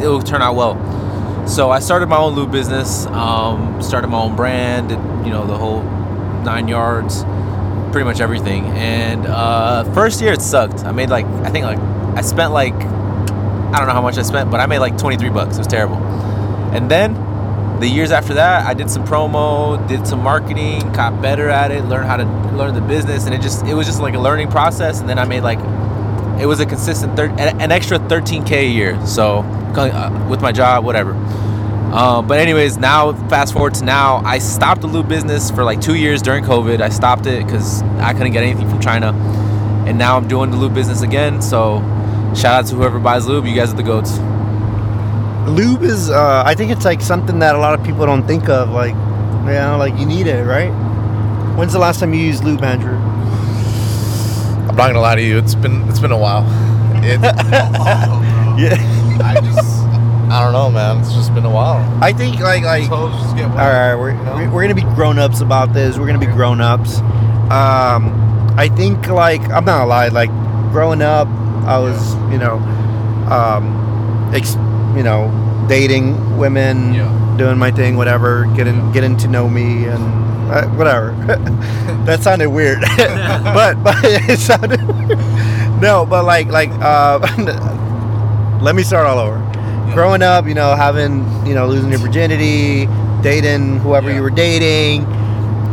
[0.00, 0.76] it'll turn out well.
[1.48, 5.46] So I started my own lube business, um, started my own brand, did, you know,
[5.46, 5.82] the whole
[6.44, 7.24] nine yards,
[7.90, 8.66] pretty much everything.
[8.66, 10.84] And uh, first year it sucked.
[10.84, 11.78] I made like, I think like,
[12.16, 12.74] I spent like,
[13.72, 15.56] I don't know how much I spent, but I made like 23 bucks.
[15.56, 15.96] It was terrible.
[16.74, 17.14] And then
[17.80, 21.84] the years after that, I did some promo, did some marketing, got better at it,
[21.84, 22.24] learned how to
[22.56, 25.00] learn the business, and it just, it was just like a learning process.
[25.00, 25.58] And then I made like,
[26.40, 29.06] it was a consistent, thir- an extra 13k a year.
[29.06, 31.12] So uh, with my job, whatever.
[31.92, 35.80] Um, but anyways, now fast forward to now, I stopped the lube business for like
[35.80, 36.80] two years during COVID.
[36.80, 39.12] I stopped it because I couldn't get anything from China,
[39.86, 41.42] and now I'm doing the lube business again.
[41.42, 41.78] So
[42.34, 43.46] shout out to whoever buys lube.
[43.46, 44.18] You guys are the goats.
[45.48, 48.48] Lube is, uh, I think it's like something that a lot of people don't think
[48.48, 48.70] of.
[48.70, 50.70] Like, you know, like you need it, right?
[51.56, 52.96] When's the last time you used lube, Andrew?
[54.68, 55.38] I'm not gonna lie to you.
[55.38, 56.44] It's been it's been a while.
[57.02, 57.20] It,
[58.60, 58.76] Yeah.
[59.24, 59.80] I just
[60.30, 60.98] I don't know, man.
[61.00, 61.78] It's just been a while.
[62.02, 64.34] I think like like Toes just All right, we're, you know?
[64.36, 65.98] we're- we're gonna be grown ups about this.
[65.98, 66.98] We're gonna be grown ups.
[67.50, 68.14] Um,
[68.56, 70.08] I think like I'm not gonna lie.
[70.08, 70.30] Like
[70.72, 71.26] growing up,
[71.70, 72.56] I was you know,
[73.30, 73.64] um,
[74.34, 74.54] ex,
[74.96, 75.30] you know,
[75.68, 77.34] dating women, Yeah.
[77.38, 80.02] doing my thing, whatever, getting getting to know me and
[80.50, 81.12] uh, whatever.
[82.06, 82.80] that sounded weird,
[83.56, 85.18] but but it sounded weird.
[85.80, 87.18] no, but like like uh,
[88.60, 89.38] let me start all over
[89.94, 92.86] growing up, you know, having, you know, losing your virginity,
[93.22, 94.16] dating whoever Yeah.
[94.16, 95.04] you were dating,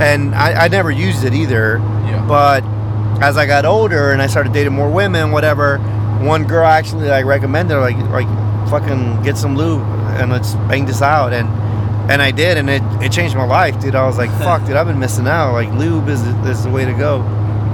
[0.02, 1.78] and I, I never used it either.
[2.10, 2.26] Yeah.
[2.28, 2.64] But
[3.21, 5.80] as I got older and I started dating more women, whatever,
[6.21, 8.27] one girl actually like recommended like like
[8.69, 9.82] fucking get some lube
[10.19, 11.47] and let's bang this out and
[12.12, 13.95] and I did and it, it changed my life, dude.
[13.95, 15.53] I was like, fuck, dude, I've been missing out.
[15.53, 17.19] Like lube is is the way to go.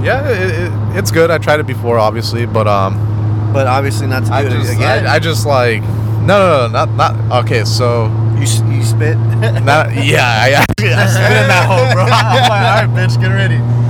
[0.01, 1.31] Yeah, it, it, it's good.
[1.31, 4.73] I tried it before, obviously, but um, But obviously not to do I it just
[4.73, 5.07] again.
[5.07, 7.63] I, I just like no no no not not okay.
[7.63, 9.17] So you, you spit?
[9.17, 12.03] Not, yeah, I, I, I spit in that hole, bro.
[12.07, 13.82] I'm like, all right, bitch, get ready.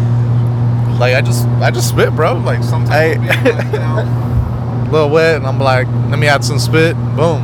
[1.04, 2.36] Like I just, I just spit, bro.
[2.38, 6.18] Like sometimes, I- I'll be, like, you know, a little wet, and I'm like, let
[6.18, 6.96] me add some spit.
[7.18, 7.44] Boom.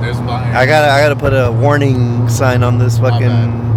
[0.00, 0.56] There's my.
[0.56, 3.26] I gotta, I gotta put a warning sign on this fucking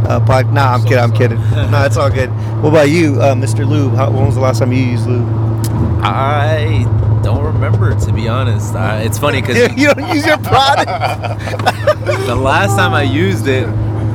[0.06, 0.54] uh, pod.
[0.54, 1.04] Nah, I'm so kidding.
[1.04, 1.30] I'm sorry.
[1.30, 1.72] kidding.
[1.72, 2.30] No, it's all good.
[2.62, 3.68] What about you, uh, Mr.
[3.68, 3.96] Lube?
[3.96, 5.28] How, when was the last time you used lube?
[6.04, 6.86] I
[7.24, 8.76] don't remember to be honest.
[8.76, 10.86] Uh, it's funny because you don't use your product.
[12.28, 13.68] the last time I used it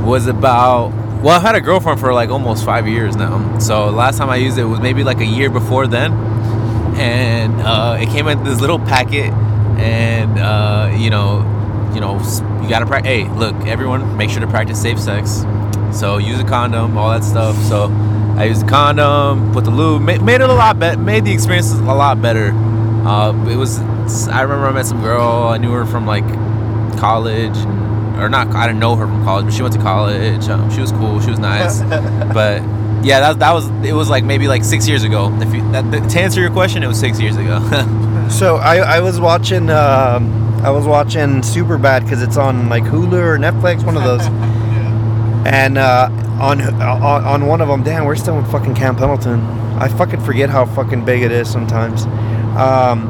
[0.04, 3.58] was about well, I've had a girlfriend for like almost five years now.
[3.58, 6.12] So last time I used it was maybe like a year before then,
[6.96, 9.32] and uh, it came in this little packet,
[9.78, 11.40] and uh, you know,
[11.94, 12.18] you know,
[12.62, 13.10] you gotta practice.
[13.10, 15.44] Hey, look, everyone, make sure to practice safe sex.
[15.92, 17.56] So use a condom, all that stuff.
[17.64, 17.90] So
[18.36, 21.32] I used a condom, put the lube, made, made it a lot better, made the
[21.32, 22.52] experience a lot better.
[23.06, 23.78] Uh, it was.
[24.28, 25.48] I remember I met some girl.
[25.48, 26.26] I knew her from like
[26.98, 27.56] college,
[28.18, 28.48] or not.
[28.48, 30.48] I didn't know her from college, but she went to college.
[30.48, 31.20] Um, she was cool.
[31.20, 31.80] She was nice.
[32.32, 32.62] but
[33.04, 33.68] yeah, that, that was.
[33.84, 35.36] It was like maybe like six years ago.
[35.40, 37.60] If you, that, to answer your question, it was six years ago.
[38.30, 40.32] so I, I was watching, um,
[40.64, 44.22] I was watching Superbad because it's on like Hulu or Netflix, one of those.
[45.46, 46.08] And uh,
[46.40, 49.38] on, on on one of them, damn, we're still in fucking Camp Pendleton.
[49.78, 52.02] I fucking forget how fucking big it is sometimes.
[52.56, 53.06] Um,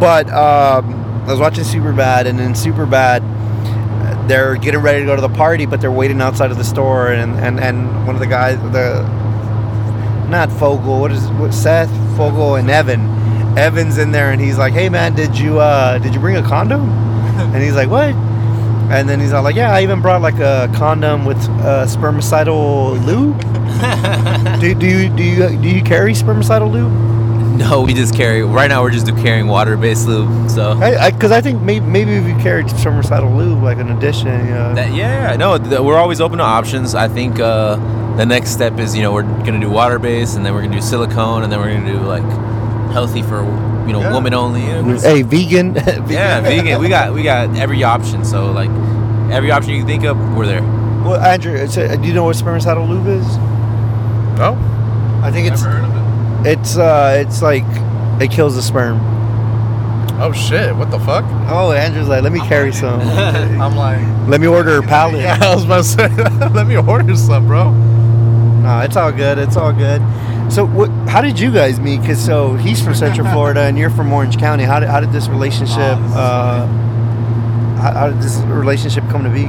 [0.00, 0.92] but um,
[1.26, 3.20] I was watching Superbad, and in Superbad,
[4.28, 7.08] they're getting ready to go to the party, but they're waiting outside of the store,
[7.08, 9.02] and and, and one of the guys, the
[10.28, 13.14] not Fogell, what is what Seth Fogell and Evan.
[13.56, 16.42] Evan's in there, and he's like, "Hey man, did you uh did you bring a
[16.42, 16.88] condom?"
[17.54, 18.14] and he's like, "What?"
[18.90, 23.04] And then he's all like, "Yeah, I even brought like a condom with uh, spermicidal
[23.04, 23.40] lube."
[24.60, 27.15] do, do you do you do you carry spermicidal lube?
[27.58, 28.42] No, we just carry.
[28.42, 30.50] Right now, we're just carrying water-based lube.
[30.50, 34.28] So I because I, think maybe maybe if you carried spermicidal lube like an addition,
[34.46, 34.74] you know.
[34.74, 36.94] That, yeah, yeah, no, th- we're always open to options.
[36.94, 37.76] I think uh,
[38.16, 40.74] the next step is, you know, we're gonna do water based, and then we're gonna
[40.76, 42.22] do silicone, and then we're gonna do like
[42.92, 43.42] healthy for,
[43.86, 44.12] you know, Yeah.
[44.12, 44.62] woman only.
[44.62, 45.74] You know, hey, vegan.
[46.08, 46.80] yeah, vegan.
[46.80, 48.24] We got we got every option.
[48.24, 48.70] So like
[49.30, 50.62] every option you can think of, we're there.
[50.62, 53.26] Well, Andrew, so, do you know what spermicidal lube is?
[54.38, 54.54] no,
[55.22, 55.62] I think it's
[56.46, 57.64] it's uh it's like
[58.22, 58.98] it kills the sperm.
[60.18, 60.74] Oh shit!
[60.74, 61.24] What the fuck?
[61.50, 63.00] Oh, Andrew's like, let me carry some.
[63.60, 65.20] I'm like, let me order a pallet.
[65.20, 66.08] yeah, I was about to say,
[66.54, 67.70] let me order some, bro.
[67.72, 69.38] No, it's all good.
[69.38, 70.00] It's all good.
[70.50, 70.88] So, what?
[71.08, 72.00] How did you guys meet?
[72.02, 74.64] Cause so he's from Central Florida and you're from Orange County.
[74.64, 75.76] How did, how did this relationship?
[75.78, 76.66] Oh, this uh,
[77.82, 79.46] how, how did this relationship come to be?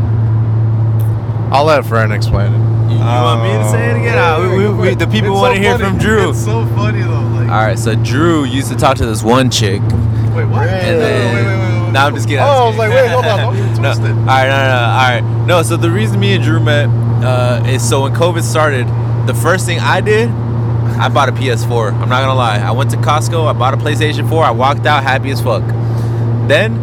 [1.56, 2.87] I'll let Fern explain it.
[3.08, 4.18] You, you want me to say it again?
[4.18, 6.30] Uh, we, we, we, the people want to hear from Drew.
[6.30, 7.08] It's so funny though.
[7.22, 9.82] Like, All right, so Drew used to talk to this one chick,
[10.36, 10.68] wait, what?
[10.68, 12.44] and then no, I'm just kidding.
[12.44, 13.94] Oh, I I'm was like, wait, hold on, don't get it no.
[13.94, 14.12] twisted.
[14.12, 15.48] All right, no, no, no, all right.
[15.48, 16.90] No, so the reason me and Drew met
[17.24, 18.86] uh, is so when COVID started,
[19.26, 21.94] the first thing I did, I bought a PS4.
[21.94, 22.58] I'm not gonna lie.
[22.58, 23.48] I went to Costco.
[23.48, 24.44] I bought a PlayStation 4.
[24.44, 25.64] I walked out happy as fuck.
[26.48, 26.76] Then,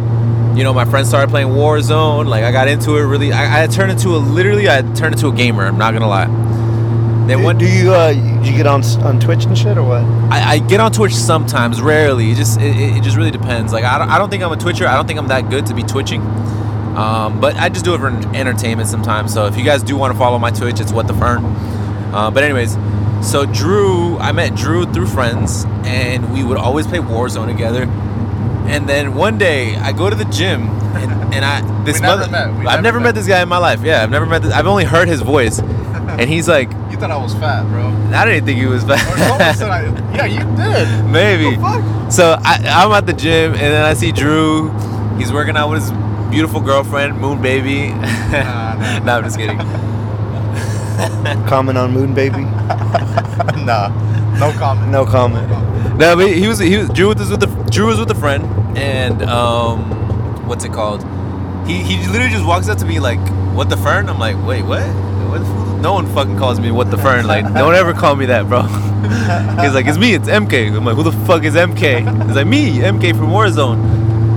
[0.55, 2.27] you know, my friends started playing Warzone.
[2.27, 3.31] Like I got into it really.
[3.33, 4.69] I, I turned into a literally.
[4.69, 5.65] I turned into a gamer.
[5.65, 6.27] I'm not gonna lie.
[7.27, 10.03] Then one do you uh, you get on on Twitch and shit or what?
[10.31, 12.31] I, I get on Twitch sometimes, rarely.
[12.31, 13.73] It just it, it- it just really depends.
[13.73, 14.87] Like I don't, I don't think I'm a Twitcher.
[14.87, 16.21] I don't think I'm that good to be twitching.
[16.21, 19.33] Um, but I just do it for entertainment sometimes.
[19.33, 21.43] So if you guys do want to follow my Twitch, it's what the fern.
[22.13, 22.77] Uh, but anyways,
[23.21, 27.85] so Drew, I met Drew through friends, and we would always play Warzone together.
[28.67, 30.63] And then one day I go to the gym,
[30.95, 32.47] and, and I this We never mother, met.
[32.59, 33.15] We I've never never met met.
[33.15, 33.81] this guy in my life.
[33.83, 34.41] Yeah, I've never met.
[34.41, 35.59] This, I've only heard his voice,
[36.19, 37.87] and he's like, You thought I was fat, bro.
[38.15, 39.55] I didn't think he was Or someone bad.
[39.57, 39.83] said I.
[40.15, 41.05] Yeah, you did.
[41.11, 41.57] Maybe.
[41.57, 42.11] What the fuck?
[42.11, 44.69] So I, I'm at the gym and then I see Drew.
[45.17, 45.91] He's working out with his
[46.29, 47.89] beautiful girlfriend, Moon Baby.
[48.31, 48.99] nah.
[49.03, 49.57] no, I'm just kidding.
[51.47, 52.41] Comment on Moon Baby?
[53.65, 53.89] nah,
[54.39, 54.91] no comment.
[54.91, 55.49] No comment.
[55.49, 55.59] No,
[55.97, 58.43] but he was he was Drew was with the Drew was with a friend
[58.77, 61.03] and um, what's it called?
[61.67, 63.19] He he literally just walks up to me like,
[63.55, 64.85] "What the fern?" I'm like, "Wait, what?"
[65.81, 67.27] No one fucking calls me what the fern.
[67.27, 68.61] Like, no one ever call me that, bro.
[69.61, 70.75] He's like, it's me, it's MK.
[70.75, 72.25] I'm like, who the fuck is MK?
[72.25, 73.77] He's like, me, MK from Warzone.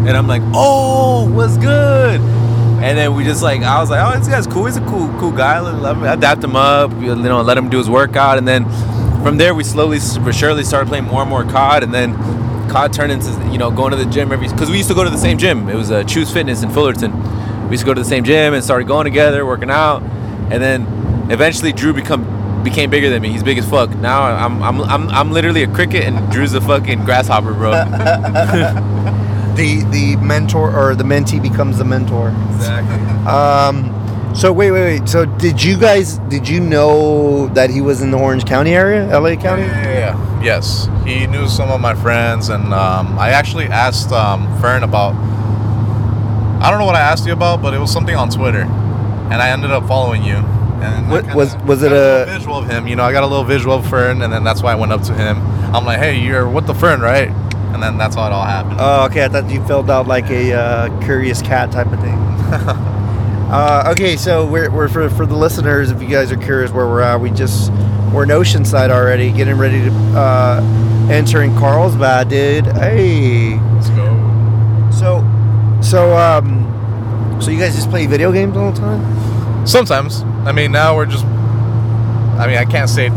[0.06, 2.20] And I'm like, oh, what's good?
[2.20, 4.66] And then we just like, I was like, oh, this guy's cool.
[4.66, 5.58] He's a cool, cool guy.
[5.60, 8.36] Let adapt him up, you know, let him do his workout.
[8.36, 8.64] And then
[9.22, 11.82] from there, we slowly, but surely started playing more and more COD.
[11.82, 12.14] And then
[12.68, 15.04] COD turned into, you know, going to the gym every, because we used to go
[15.04, 15.68] to the same gym.
[15.68, 17.12] It was uh, Chuze Fitness in Fullerton.
[17.64, 20.02] We used to go to the same gym and started going together, working out.
[20.50, 20.86] And then
[21.30, 23.28] eventually Drew become became bigger than me.
[23.30, 23.90] He's big as fuck.
[23.96, 27.72] Now I'm I'm I'm, I'm literally a cricket and Drew's a fucking grasshopper, bro.
[29.58, 32.28] The the mentor or the mentee becomes the mentor.
[32.54, 32.96] Exactly.
[33.26, 33.92] Um,
[34.38, 35.08] so wait, wait, wait.
[35.08, 36.18] So did you guys?
[36.28, 39.62] Did you know that he was in the Orange County area, LA County?
[39.62, 40.42] Yeah, yeah, yeah.
[40.42, 45.14] Yes, he knew some of my friends, and um, I actually asked um, Fern about.
[46.62, 49.34] I don't know what I asked you about, but it was something on Twitter, and
[49.34, 50.36] I ended up following you.
[50.80, 52.86] And What- kinda was- was it got a- visual of him?
[52.86, 54.92] You know, I got a little visual of Fern, and then that's why I went
[54.92, 55.38] up to him.
[55.74, 57.30] I'm like, "Hey, you're with the Fern, right?"
[57.74, 58.76] And then that's how it all happened.
[58.80, 59.24] Oh, okay.
[59.24, 62.16] I thought you filled out like a uh, curious cat type of thing.
[63.50, 66.86] uh, okay, so we're, we're for, for the listeners, if you guys are curious where
[66.86, 67.72] we're at, we just
[68.12, 72.66] we're in Oceanside already, getting ready to uh, enter in Carlsbad, dude.
[72.76, 74.90] Hey, Let's go.
[74.90, 75.24] so
[75.82, 79.66] so um, so you guys just play video games all the time?
[79.66, 80.22] Sometimes.
[80.44, 81.24] I mean, now we're just.
[81.24, 83.10] I mean, I can't say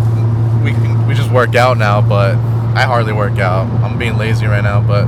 [0.63, 2.35] we can, we just work out now, but
[2.75, 3.67] I hardly work out.
[3.83, 5.05] I'm being lazy right now, but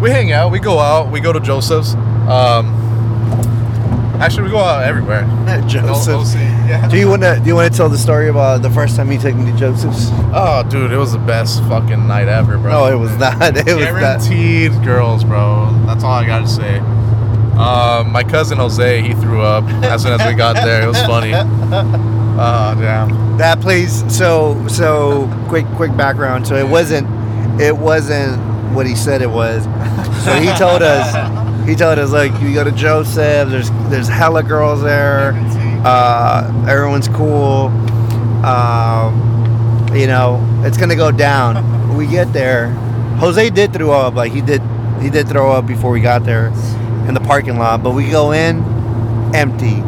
[0.00, 0.50] we hang out.
[0.52, 1.10] We go out.
[1.10, 1.94] We go to Joseph's.
[2.28, 2.77] Um,
[4.28, 5.22] actually, we go out everywhere.
[5.66, 6.34] Joseph's.
[6.34, 6.86] Yeah.
[6.88, 9.10] Do you want to do you want to tell the story about the first time
[9.10, 10.08] you took me to Joseph's?
[10.34, 12.70] Oh, dude, it was the best fucking night ever, bro.
[12.70, 13.38] No, it was not.
[13.68, 14.20] It was that.
[14.20, 15.72] Guaranteed girls, bro.
[15.86, 16.78] That's all I gotta say.
[17.58, 20.82] Um, my cousin Jose, he threw up as soon as we got there.
[20.82, 21.32] It was funny.
[22.40, 23.36] Oh, damn.
[23.38, 24.04] That place.
[24.16, 26.46] So so quick quick background.
[26.46, 27.08] So it wasn't
[27.60, 28.40] it wasn't
[28.72, 29.64] what he said it was.
[30.24, 31.12] So he told us
[31.68, 33.50] he told us like you go to Joseph.
[33.50, 35.32] There's there's hella girls there.
[35.84, 37.66] Uh, everyone's cool.
[38.42, 41.94] Um, you know it's gonna go down.
[41.94, 42.68] We get there.
[43.20, 44.14] Jose did throw up.
[44.14, 44.62] Like he did
[45.02, 46.46] he did throw up before we got there
[47.06, 47.82] in the parking lot.
[47.82, 48.64] But we go in
[49.34, 49.82] empty,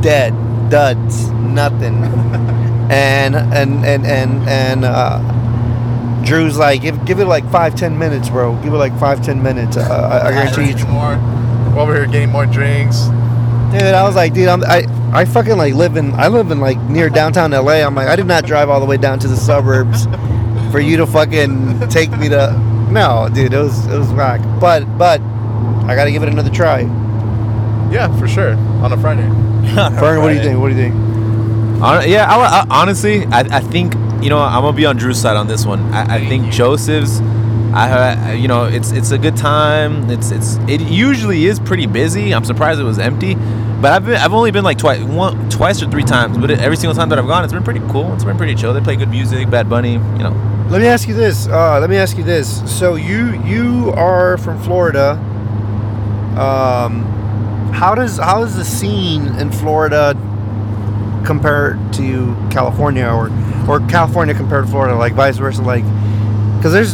[0.00, 0.32] dead,
[0.70, 2.04] duds, nothing.
[2.88, 5.18] and and and and and uh,
[6.26, 8.54] Drew's like, give give it like five ten minutes, bro.
[8.62, 9.76] Give it like five ten minutes.
[9.76, 11.16] Uh, I, I guarantee you, more.
[11.74, 13.02] We're over here getting more drinks.
[13.72, 13.82] dude.
[13.82, 16.78] I was like, dude, I'm, I I fucking like live in I live in like
[16.82, 17.84] near downtown LA.
[17.84, 20.06] I'm like, I did not drive all the way down to the suburbs
[20.72, 22.52] for you to fucking take me to.
[22.90, 24.40] No, dude, it was it was whack.
[24.60, 25.20] But but
[25.88, 26.80] I gotta give it another try.
[27.90, 28.54] Yeah, for sure.
[28.82, 29.22] On a Friday.
[30.00, 30.58] Fern, what do you think?
[30.58, 30.94] What do you think?
[31.78, 35.36] Yeah, I, I, honestly, I, I think you know I'm gonna be on Drew's side
[35.36, 35.80] on this one.
[35.92, 37.20] I, I think Joseph's,
[37.74, 40.08] I, you know it's it's a good time.
[40.10, 42.34] It's it's it usually is pretty busy.
[42.34, 45.82] I'm surprised it was empty, but I've been I've only been like twice one twice
[45.82, 46.38] or three times.
[46.38, 48.12] But every single time that I've gone, it's been pretty cool.
[48.14, 48.72] It's been pretty chill.
[48.72, 50.66] They play good music, Bad Bunny, you know.
[50.70, 51.46] Let me ask you this.
[51.46, 52.62] Uh, let me ask you this.
[52.78, 55.12] So you you are from Florida.
[56.36, 57.04] Um,
[57.72, 60.14] how does how is the scene in Florida
[61.26, 63.30] compared to California, or
[63.68, 65.60] or California compared to Florida, like vice versa?
[65.62, 65.84] Like,
[66.56, 66.92] because there's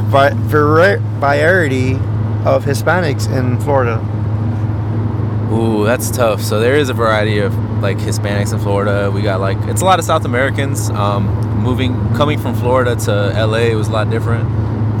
[0.00, 1.94] vi- variety
[2.44, 3.98] of Hispanics in Florida.
[5.52, 6.42] Ooh, that's tough.
[6.42, 9.10] So there is a variety of like Hispanics in Florida.
[9.10, 10.90] We got like it's a lot of South Americans.
[10.90, 11.26] Um,
[11.60, 13.10] moving coming from Florida to
[13.46, 14.48] LA it was a lot different.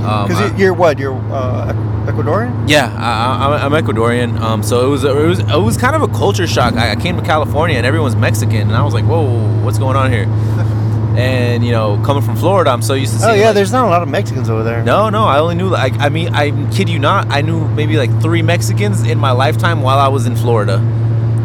[0.02, 0.98] Um, Because I- you're what?
[0.98, 1.72] You're uh,
[2.06, 2.68] Ecuadorian?
[2.68, 4.38] Yeah, I, I, I'm Ecuadorian.
[4.40, 6.74] Um, so it was it was it was kind of a culture shock.
[6.74, 9.96] I, I came to California and everyone's Mexican, and I was like, whoa, what's going
[9.96, 10.24] on here?
[11.16, 13.28] and you know, coming from Florida, I'm so used to.
[13.28, 14.82] Oh yeah, like- there's not a lot of Mexicans over there.
[14.82, 17.96] No, no, I only knew like I mean, I kid you not, I knew maybe
[17.96, 20.78] like three Mexicans in my lifetime while I was in Florida.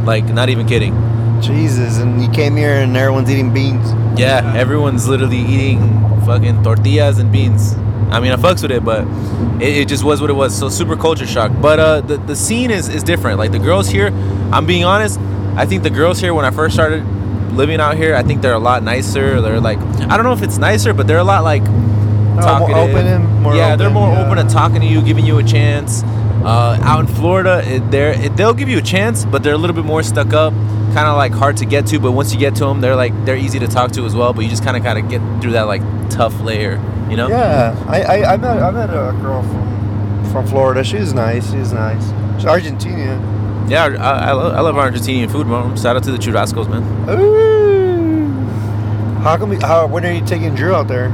[0.05, 0.93] Like, not even kidding.
[1.41, 3.91] Jesus, and you came here and everyone's eating beans.
[4.19, 5.79] Yeah, everyone's literally eating
[6.25, 7.75] fucking tortillas and beans.
[8.11, 9.05] I mean, I fucks with it, but
[9.61, 10.57] it, it just was what it was.
[10.57, 11.51] So super culture shock.
[11.61, 13.37] But uh, the the scene is is different.
[13.37, 14.07] Like the girls here,
[14.51, 15.19] I'm being honest.
[15.55, 17.05] I think the girls here when I first started
[17.53, 19.41] living out here, I think they're a lot nicer.
[19.41, 22.77] They're like I don't know if it's nicer, but they're a lot like more talkative.
[22.77, 24.25] open and more yeah, they're more yeah.
[24.25, 26.03] open to talking to you, giving you a chance.
[26.43, 29.57] Uh, out in Florida, it, they're it, they'll give you a chance, but they're a
[29.57, 30.53] little bit more stuck up,
[30.93, 31.99] kind of like hard to get to.
[31.99, 34.33] But once you get to them, they're like they're easy to talk to as well.
[34.33, 36.77] But you just kind of gotta get through that like tough layer,
[37.09, 37.27] you know?
[37.27, 40.83] Yeah, I, I, I met I met a girl from from Florida.
[40.83, 41.51] She's nice.
[41.51, 42.03] She's nice.
[42.37, 43.65] She's Argentina.
[43.69, 45.75] Yeah, I, I, love, I love Argentinian food, man.
[45.75, 46.83] Shout out to the churrascos, man.
[47.19, 48.29] Ooh.
[49.21, 49.49] How come?
[49.49, 49.87] we- How?
[49.87, 51.09] When are you taking Drew out there?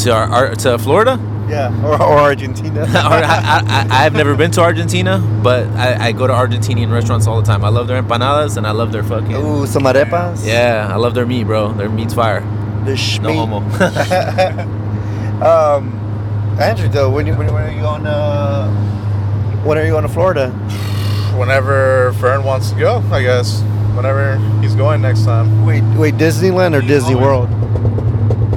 [0.00, 1.18] To our, our to Florida.
[1.48, 2.84] Yeah, or, or Argentina.
[2.88, 7.40] I, I, I've never been to Argentina, but I, I go to Argentinian restaurants all
[7.40, 7.64] the time.
[7.64, 9.34] I love their empanadas and I love their fucking.
[9.34, 10.46] Ooh, some arepas.
[10.46, 11.72] Yeah, I love their meat, bro.
[11.72, 12.40] Their meat's fire.
[12.84, 13.60] The No homo.
[15.44, 15.98] Um,
[16.60, 18.06] Andrew, though, when, you- when, when are you going?
[18.06, 18.70] Uh,
[19.64, 20.50] when are you going to Florida?
[21.38, 23.62] Whenever Fern wants to go, I guess.
[23.96, 25.64] Whenever he's going next time.
[25.66, 27.48] Wait, wait, Disneyland or Disney World?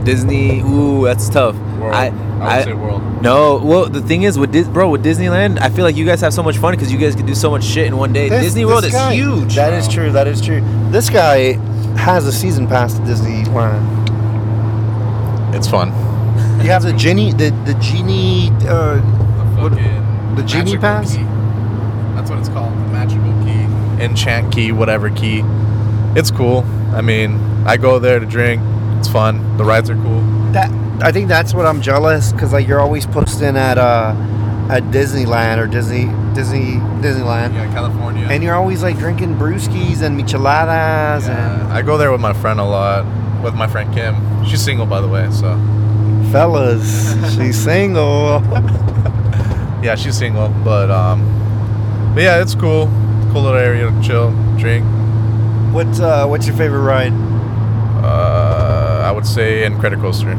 [0.06, 0.62] Disney.
[0.62, 1.56] Ooh, that's tough.
[1.80, 1.94] World.
[1.96, 3.22] I I I would say world.
[3.22, 6.22] No, well, the thing is with Dis- bro with Disneyland, I feel like you guys
[6.22, 8.30] have so much fun because you guys can do so much shit in one day.
[8.30, 9.56] This- Disney this World is guy- huge.
[9.56, 10.12] That is true.
[10.12, 10.62] That is true.
[10.90, 11.54] This guy
[11.98, 13.84] has a season pass to Disneyland.
[15.56, 15.92] It's fun.
[16.66, 18.50] You have the genie, the the genie.
[18.68, 18.98] Uh,
[19.62, 21.16] What- Fucking the genie magical pass?
[21.16, 21.24] key.
[22.16, 22.72] That's what it's called.
[22.74, 24.04] The magical key.
[24.04, 25.44] Enchant key, whatever key.
[26.16, 26.66] It's cool.
[26.94, 28.62] I mean, I go there to drink.
[28.98, 29.58] It's fun.
[29.58, 30.22] The rides are cool.
[30.54, 30.72] that
[31.04, 34.16] I think that's what I'm jealous because like you're always posting at uh
[34.72, 38.26] at Disneyland or Disney Disney Disneyland, Yeah, California.
[38.32, 42.60] and you're always like drinking brewskis and micheladas Yeah, I go there with my friend
[42.60, 43.06] a lot.
[43.44, 44.16] With my friend Kim.
[44.46, 45.28] She's single, by the way.
[45.32, 45.75] So and
[46.36, 48.42] fellas, she's single.
[49.82, 50.50] yeah, she's single.
[50.66, 51.24] But um,
[52.14, 52.88] but yeah, it's cool.
[53.32, 54.86] Cool little area to chill, drink.
[55.74, 57.14] What's uh what's your favorite ride?
[58.04, 60.36] Uh, I would say Incredicoaster.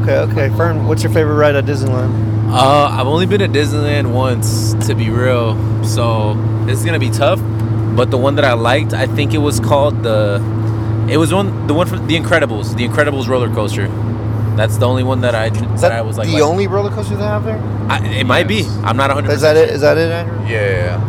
[0.00, 0.56] Okay, okay.
[0.56, 2.50] Fern, what's your favorite ride at Disneyland?
[2.50, 5.54] Uh, I've only been at Disneyland once, to be real.
[5.84, 6.34] So
[6.66, 7.38] this is gonna be tough.
[7.94, 10.42] But the one that I liked, I think it was called the.
[11.08, 13.88] It was one, the one from The Incredibles, The Incredibles roller coaster.
[14.56, 16.28] That's the only one that I that, that I was like.
[16.28, 17.58] the like- only roller coaster they have there?
[17.88, 18.64] I, it might be.
[18.82, 19.30] I'm not 100.
[19.32, 19.68] Is that it?
[19.70, 20.38] Is that it, Andrew?
[20.46, 21.00] Yeah, yeah,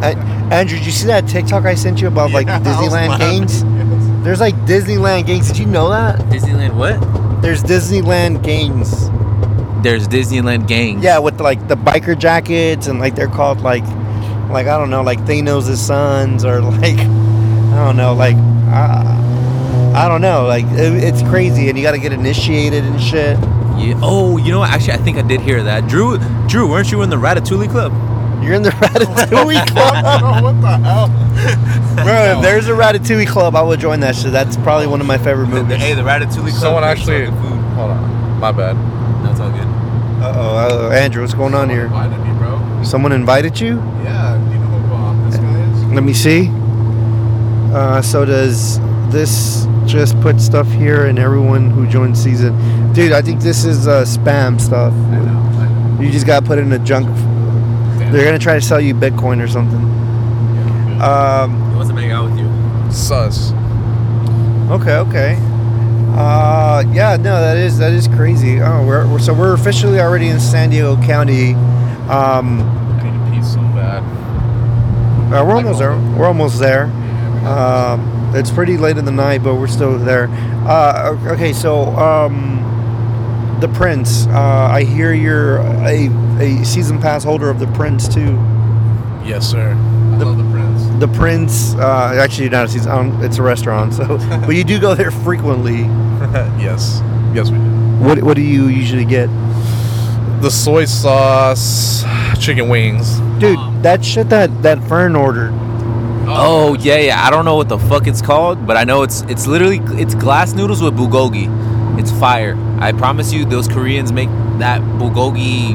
[0.00, 0.06] yeah.
[0.06, 2.92] Uh, Andrew, did you see that TikTok I sent you about like Yeah, I was
[2.92, 3.40] Disneyland laughing.
[3.40, 4.24] games?
[4.24, 5.48] There's like Disneyland games.
[5.48, 6.18] Did you know that?
[6.30, 7.00] Disneyland what?
[7.42, 9.10] There's Disneyland games.
[9.82, 11.02] There's Disneyland gangs.
[11.04, 13.84] Yeah, with like the biker jackets and like they're called like,
[14.50, 19.02] like I don't know, like Thanos' sons or like, I don't know, like, I,
[19.94, 23.38] I don't know, like it, it's crazy and you got to get initiated and shit.
[23.78, 23.98] Yeah.
[24.02, 24.70] Oh, you know what?
[24.70, 25.88] Actually, I think I did hear that.
[25.88, 26.18] Drew,
[26.48, 27.92] Drew, weren't you in the Ratatouille club?
[28.42, 31.08] You're in the Ratatouille club, what the hell?
[32.04, 32.36] bro.
[32.36, 34.32] If there's a Ratatouille club, I would join that shit.
[34.32, 35.76] That's probably one of my favorite The- the- movies.
[35.78, 36.60] hey, the Ratatouille club.
[36.60, 37.26] Someone actually.
[37.26, 37.58] all the food.
[37.74, 38.40] Hold on.
[38.40, 38.76] My bad.
[39.24, 39.60] No, it's all good.
[40.22, 41.86] Uh oh, Andrew, what's going on here?
[41.86, 42.82] Invited me, bro.
[42.84, 43.76] Someone invited you?
[44.02, 44.34] Yeah.
[44.50, 45.84] You know who um, this guy is?
[45.92, 46.50] Let me see.
[47.74, 48.78] Uh, so does
[49.10, 49.63] this
[49.94, 52.52] just put stuff here and everyone who joins season?
[52.92, 54.92] Dude, I think this is uh, spam stuff.
[54.92, 55.30] I know.
[55.30, 56.00] I know.
[56.02, 57.06] You just gotta put it in a junk.
[58.10, 59.80] They're gonna try to sell you Bitcoin or something.
[59.80, 61.42] Yeah.
[61.44, 62.92] Um, He wants to hang out with you.
[62.92, 63.52] Sus.
[64.70, 65.38] okay, okay.
[66.16, 68.60] Uh, yeah, no, that is that is crazy.
[68.60, 71.54] Oh, we're, we're so we're officially already in San Diego County.
[72.08, 74.02] Um, I need to pee so bad.
[75.32, 75.96] uh, we're almost there.
[76.16, 76.84] We're almost there.
[77.44, 80.28] Um, it's pretty late in the night, but we're still there.
[80.66, 82.60] Uh, okay, so um,
[83.60, 84.26] the Prince.
[84.26, 86.08] Uh, I hear you're a,
[86.40, 88.38] a season pass holder of the Prince too.
[89.24, 89.72] Yes, sir.
[89.72, 91.00] I love the prince.
[91.00, 91.74] The Prince.
[91.74, 92.92] Uh, actually, not a season.
[92.92, 93.94] Um, it's a restaurant.
[93.94, 95.78] So, but you do go there frequently.
[96.60, 97.00] yes.
[97.34, 97.64] Yes, we do.
[98.04, 99.28] What What do you usually get,
[100.42, 102.04] The soy sauce,
[102.38, 103.18] chicken wings.
[103.40, 103.58] dude?
[103.82, 105.52] That shit that that Fern ordered.
[106.36, 107.26] Oh yeah, yeah.
[107.26, 110.14] I don't know what the fuck it's called, but I know it's it's literally it's
[110.14, 111.48] glass noodles with bulgogi.
[111.98, 112.56] It's fire.
[112.80, 114.28] I promise you, those Koreans make
[114.58, 115.74] that bulgogi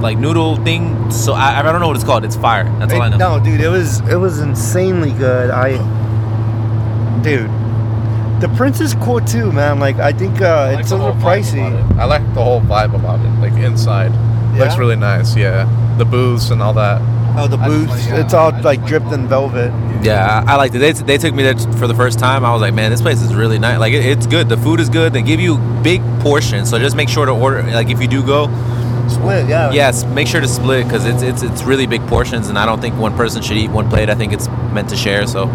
[0.00, 1.10] like noodle thing.
[1.10, 2.24] So I, I don't know what it's called.
[2.24, 2.64] It's fire.
[2.78, 3.16] That's all I know.
[3.16, 5.50] No, dude, it was it was insanely good.
[5.50, 5.72] I,
[7.22, 7.50] dude,
[8.40, 9.80] the Prince is cool too, man.
[9.80, 11.62] Like I think uh, I like it's a little pricey.
[11.98, 14.12] I like the whole vibe about it, like inside.
[14.56, 15.36] Looks really nice.
[15.36, 15.66] Yeah,
[15.98, 17.00] the booths and all that.
[17.38, 18.06] Oh, the I just booths.
[18.06, 19.72] yeah, it's all like like dripped in velvet.
[20.02, 20.78] Yeah, I, I liked it.
[20.78, 22.44] They, they took me there for the first time.
[22.44, 23.78] I was like, man, this place is really nice.
[23.78, 24.48] Like it, it's good.
[24.48, 25.12] The food is good.
[25.12, 27.62] They give you big portions, so just make sure to order.
[27.62, 28.46] Like if you do go,
[29.08, 29.70] Split, yeah.
[29.72, 32.80] yes, make sure to split because it's it's it's really big portions, and I don't
[32.80, 34.10] think one person should eat one plate.
[34.10, 35.26] I think it's meant to share.
[35.26, 35.46] So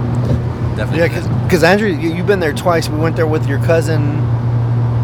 [0.75, 0.99] definitely.
[0.99, 2.89] Yeah, because Andrew, you, you've been there twice.
[2.89, 4.01] We went there with your cousin.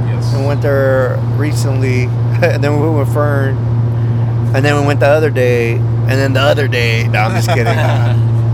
[0.07, 0.35] Yes.
[0.35, 2.03] We went there recently,
[2.41, 3.55] and then we went with Fern,
[4.55, 5.75] and then we went the other day,
[6.09, 7.07] and then the other day.
[7.07, 7.77] No, I'm just kidding.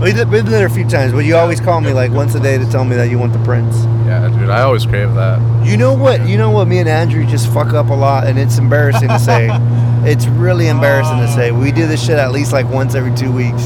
[0.00, 2.58] We've been there a few times, but you always call me like once a day
[2.58, 3.76] to tell me that you want the Prince.
[4.06, 4.50] Yeah, dude.
[4.50, 5.40] I always crave that.
[5.66, 6.28] You know what?
[6.28, 6.68] You know what?
[6.68, 9.48] Me and Andrew just fuck up a lot, and it's embarrassing to say.
[10.06, 11.34] It's really embarrassing to oh.
[11.34, 11.50] say.
[11.50, 13.60] We do this shit at least like once every two weeks.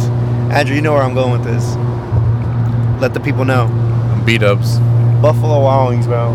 [0.50, 1.62] Andrew, you know where I'm going with this.
[2.98, 3.68] Let the people know.
[4.24, 4.78] B Dubs.
[5.20, 6.30] Buffalo Wild Wings, bro.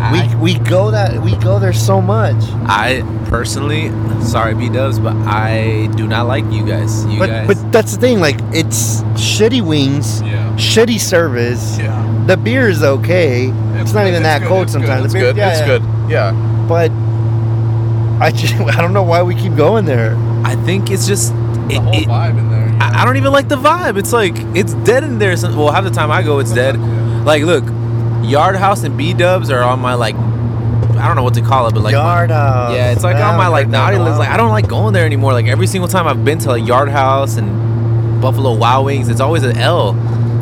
[0.00, 2.36] I- We we go that we go there so much.
[2.66, 3.90] I personally,
[4.22, 7.04] sorry, B Dubs, but I do not like you guys.
[7.06, 7.46] You But guys.
[7.46, 8.20] but that's the thing.
[8.20, 10.50] Like it's shitty wings, Yeah.
[10.56, 11.78] shitty service.
[11.78, 11.92] Yeah.
[12.26, 13.52] The beer is okay.
[13.80, 15.00] It's, not even that good, cold it's sometimes.
[15.00, 15.36] Good, it's the beer, good.
[15.36, 15.66] yeah, it's yeah.
[15.66, 15.82] good.
[16.10, 16.66] Yeah.
[16.68, 16.90] But
[18.24, 20.16] I just I don't know why we keep going there.
[20.44, 21.32] I think it's just.
[21.68, 22.66] The It, whole it- vibe in there.
[22.68, 22.90] yeah.
[22.96, 23.96] I, I don't even like the vibe.
[23.98, 25.36] It's like it's dead in there.
[25.36, 26.74] Some, well, half the time I go, it's dead.
[26.76, 27.22] Yeah.
[27.24, 27.64] Like, look,
[28.22, 30.14] Yard House and B Dubs are on my like.
[30.16, 32.74] I don't know what to call it, but like Yard House.
[32.74, 34.18] Yeah, it's like on my like naughty list.
[34.18, 35.32] Like I don't like going there anymore.
[35.32, 39.20] Like every single time I've been to like Yard House and Buffalo Wild Wings, it's
[39.20, 39.96] always an L.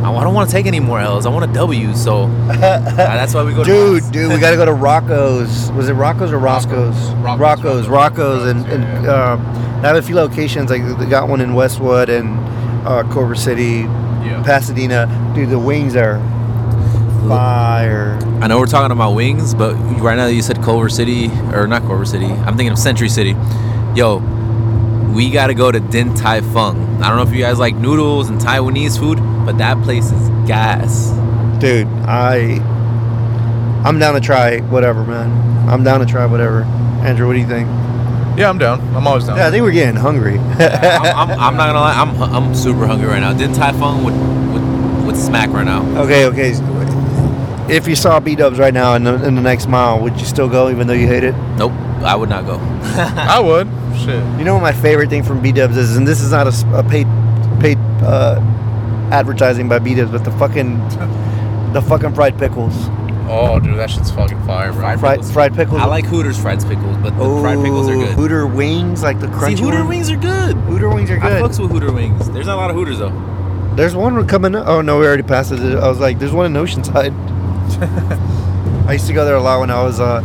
[0.04, 1.26] I don't want to take any more L's.
[1.26, 1.94] I want a W.
[1.94, 2.56] So uh,
[2.96, 3.62] that's why we go.
[3.62, 4.10] to Dude, House.
[4.12, 5.70] dude, we gotta go to Rocco's.
[5.72, 6.96] Was it Rocco's or Roscoe's?
[7.16, 7.38] Rocco's.
[7.40, 9.42] Rocco's, Rocco's, and, and Yeah, um,
[9.82, 10.70] they have a few locations.
[10.70, 12.36] Like they got one in Westwood and
[12.86, 13.82] uh, Culver City,
[14.24, 14.42] Yeah.
[14.44, 15.06] Pasadena.
[15.34, 16.16] Dude, the wings are
[17.28, 18.18] fire.
[18.40, 21.82] I know we're talking about wings, but right now you said Culver City or not
[21.82, 22.26] Culver City.
[22.26, 23.36] I'm thinking of Century City.
[23.94, 24.18] Yo,
[25.14, 27.02] we gotta go to Din Tai Fung.
[27.02, 30.28] I don't know if you guys like noodles and Taiwanese food, but that place is
[30.48, 31.10] gas.
[31.60, 32.58] Dude, I,
[33.84, 35.68] I'm down to try whatever, man.
[35.68, 36.62] I'm down to try whatever.
[37.04, 37.68] Andrew, what do you think?
[38.38, 38.80] Yeah, I'm down.
[38.94, 39.36] I'm always down.
[39.36, 40.38] Yeah, I think we're getting hungry.
[40.38, 43.32] I'm, I'm, I'm not gonna lie, I'm I'm super hungry right now.
[43.32, 44.14] Din Tai Fung would
[44.52, 45.82] would, would smack right now.
[46.02, 46.52] okay, okay.
[47.68, 50.24] If you saw B Dubs right now in the, in the next mile, would you
[50.26, 51.34] still go even though you hate it?
[51.56, 52.56] Nope, I would not go.
[52.96, 53.66] I would.
[53.98, 54.22] Shit.
[54.38, 56.82] You know what my favorite thing from B Dubs is, and this is not a
[56.88, 57.06] paid
[57.60, 58.38] paid uh,
[59.12, 60.78] advertising by B Dubs, but the fucking
[61.72, 62.74] the fucking fried pickles,
[63.30, 64.80] Oh, dude, that shit's fucking fire, bro.
[64.80, 65.32] Fried fried pickles.
[65.32, 65.80] fried pickles.
[65.82, 68.14] I like Hooters fried pickles, but the fried pickles are good.
[68.14, 69.62] Hooter wings, like the See.
[69.62, 69.88] Hooter one.
[69.88, 70.56] wings are good.
[70.56, 71.24] Hooter wings are good.
[71.32, 71.50] I good.
[71.50, 72.30] fucks with Hooter wings.
[72.30, 73.74] There's not a lot of Hooters though.
[73.74, 74.54] There's one coming.
[74.54, 74.66] up.
[74.66, 75.60] Oh no, we already passed it.
[75.60, 77.12] I was like, there's one in Oceanside.
[78.88, 80.18] I used to go there a lot when I was uh,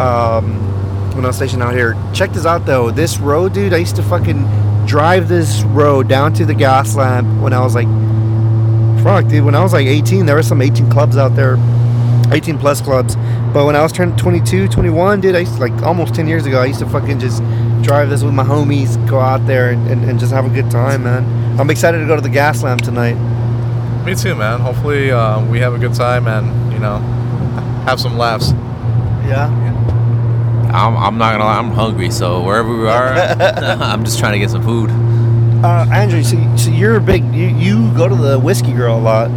[0.00, 1.96] um, when I was stationed out here.
[2.12, 2.90] Check this out though.
[2.90, 3.72] This road, dude.
[3.72, 7.86] I used to fucking drive this road down to the Gaslamp when I was like,
[9.04, 9.44] fuck, dude.
[9.44, 11.56] When I was like 18, there were some 18 clubs out there,
[12.32, 13.16] 18 plus clubs.
[13.52, 16.46] But when I was turning 22, 21, dude, I used to, like almost 10 years
[16.46, 17.42] ago, I used to fucking just
[17.82, 20.70] drive this with my homies, go out there and, and, and just have a good
[20.70, 21.60] time, man.
[21.60, 23.14] I'm excited to go to the Gaslamp tonight.
[24.04, 24.60] Me too, man.
[24.60, 26.98] Hopefully, uh, we have a good time and you know,
[27.84, 28.52] have some laughs.
[29.28, 29.48] Yeah.
[30.72, 32.10] I'm, I'm not gonna lie, I'm hungry.
[32.10, 34.88] So wherever we are, I'm just trying to get some food.
[35.62, 38.98] Uh, Andrew, so, so you're a big you, you go to the whiskey girl a
[38.98, 39.30] lot.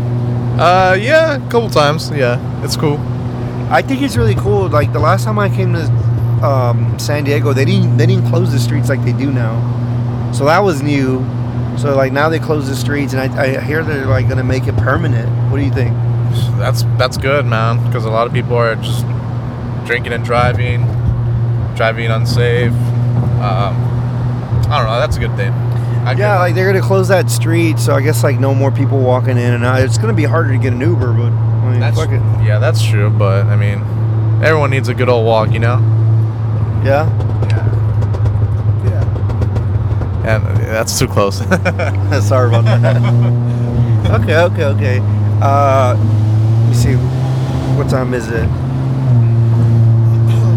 [0.57, 2.11] Uh, yeah, a couple times.
[2.11, 2.97] Yeah, it's cool.
[3.69, 4.69] I think it's really cool.
[4.69, 5.83] Like the last time I came to
[6.45, 10.31] um, San Diego, they didn't they didn't close the streets like they do now.
[10.31, 11.19] So that was new.
[11.77, 14.67] So like now they close the streets, and I, I hear they're like gonna make
[14.67, 15.27] it permanent.
[15.51, 15.93] What do you think?
[16.57, 17.85] That's that's good, man.
[17.85, 19.05] Because a lot of people are just
[19.85, 20.81] drinking and driving,
[21.75, 22.71] driving unsafe.
[23.41, 23.75] Um,
[24.69, 24.99] I don't know.
[24.99, 25.51] That's a good thing.
[25.51, 28.99] I Yeah, like they're gonna close that street, so I guess like no more people
[28.99, 29.81] walking in and out.
[29.81, 32.21] It's gonna be harder to get an Uber, but I mean, that's fuck it.
[32.45, 33.09] yeah, that's true.
[33.09, 33.79] But I mean,
[34.43, 35.79] everyone needs a good old walk, you know.
[36.83, 37.07] Yeah.
[37.47, 38.89] Yeah.
[38.89, 40.35] Yeah.
[40.35, 41.37] And uh, that's too close.
[42.27, 42.97] Sorry about that.
[44.21, 44.99] okay, okay, okay.
[45.41, 45.95] Uh,
[46.73, 46.95] let me see.
[47.77, 48.45] What time is it?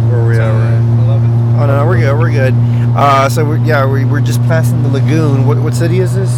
[0.09, 1.61] Where are we at?
[1.61, 2.19] Oh no, we're good.
[2.19, 2.55] We're good.
[2.97, 5.47] Uh, so we're yeah, we, we're just passing the lagoon.
[5.47, 6.31] What what city is this?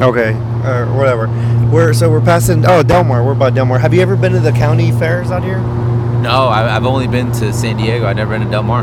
[0.00, 0.32] Okay,
[0.64, 1.26] uh, whatever.
[1.72, 2.64] We're so we're passing.
[2.64, 3.24] Oh, Del Mar.
[3.24, 3.78] We're by Del Mar.
[3.80, 5.58] Have you ever been to the county fairs out here?
[5.58, 8.06] No, I, I've only been to San Diego.
[8.06, 8.82] I've never been to Del Mar.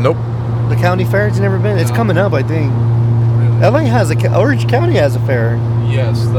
[0.00, 0.16] nope.
[0.68, 1.36] The county fairs.
[1.36, 1.78] You never been?
[1.78, 1.96] It's No.
[1.96, 2.72] coming up, I think.
[3.60, 5.56] LA has a Orange County has a fair.
[5.88, 6.32] Yes, the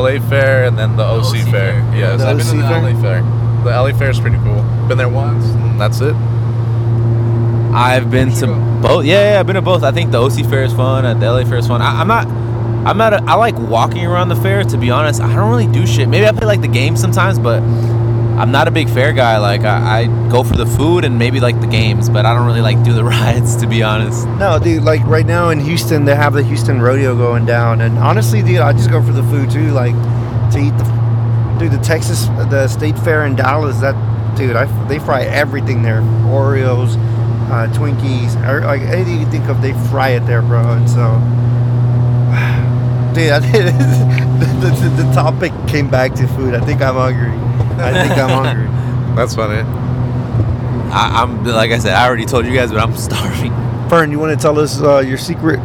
[0.00, 1.50] LA Fair and then the OC, OC Fair.
[1.50, 1.96] Fair.
[1.96, 2.80] Yes, The I've been to the Fair?
[2.82, 3.22] LA Fair.
[3.64, 4.62] The LA Fair is pretty cool.
[4.88, 6.14] Been there once, and that's it.
[7.74, 8.80] I've been to go.
[8.82, 9.04] both.
[9.04, 9.82] Yeah, yeah, I've been to both.
[9.84, 11.04] I think the OC fair is fun.
[11.04, 11.80] and The LA fair is fun.
[11.80, 12.26] I, I'm not.
[12.86, 13.12] I'm not.
[13.14, 14.64] A, I like walking around the fair.
[14.64, 16.08] To be honest, I don't really do shit.
[16.08, 17.60] Maybe I play like the game sometimes, but
[18.40, 19.36] I'm not a big fair guy.
[19.36, 22.46] Like I, I go for the food and maybe like the games, but I don't
[22.46, 23.54] really like do the rides.
[23.56, 24.26] To be honest.
[24.26, 24.82] No, dude.
[24.82, 28.60] Like right now in Houston, they have the Houston Rodeo going down, and honestly, dude,
[28.60, 29.72] I just go for the food too.
[29.72, 29.92] Like
[30.52, 30.84] to eat the,
[31.58, 33.78] dude, the Texas, the State Fair in Dallas.
[33.80, 33.94] That,
[34.38, 36.00] dude, I they fry everything there.
[36.00, 36.96] Oreos,
[37.50, 40.60] uh, Twinkies, or like anything you think of, they fry it there, bro.
[40.60, 40.96] And so,
[43.14, 43.40] dude, I
[44.40, 46.54] the, the, the topic came back to food.
[46.54, 47.49] I think I'm hungry.
[47.82, 49.14] I think I'm hungry.
[49.16, 49.62] That's funny.
[50.92, 51.94] I, I'm like I said.
[51.94, 53.52] I already told you guys, but I'm starving.
[53.88, 55.58] Fern, you want to tell us uh, your secret,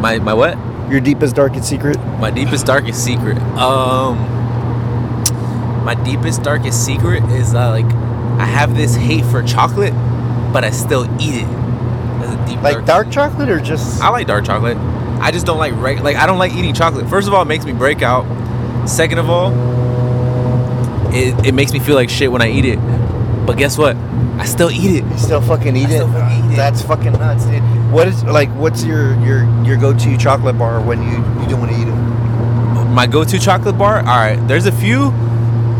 [0.00, 0.56] My my what?
[0.90, 1.96] your deepest, darkest secret?
[2.18, 3.38] My deepest darkest secret.
[3.56, 4.18] Um,
[5.84, 7.86] my deepest darkest secret is uh, like
[8.40, 9.94] I have this hate for chocolate,
[10.52, 11.46] but I still eat it.
[12.20, 14.02] That's a deep Like dark chocolate or just?
[14.02, 14.76] I like dark chocolate.
[14.76, 17.08] I just don't like reg- like I don't like eating chocolate.
[17.08, 18.26] First of all, it makes me break out.
[18.88, 19.50] Second of all,
[21.14, 22.78] it, it makes me feel like shit when I eat it.
[23.46, 23.96] But guess what?
[24.38, 25.04] I still eat it.
[25.04, 25.94] You still fucking eat I it?
[25.96, 26.56] still fucking eat it.
[26.56, 27.62] That's fucking nuts, dude.
[27.92, 28.48] What is like?
[28.50, 31.10] What's your your your go to chocolate bar when you
[31.42, 31.92] you don't want to eat it?
[32.92, 33.98] my go-to chocolate bar.
[34.00, 35.10] All right, there's a few.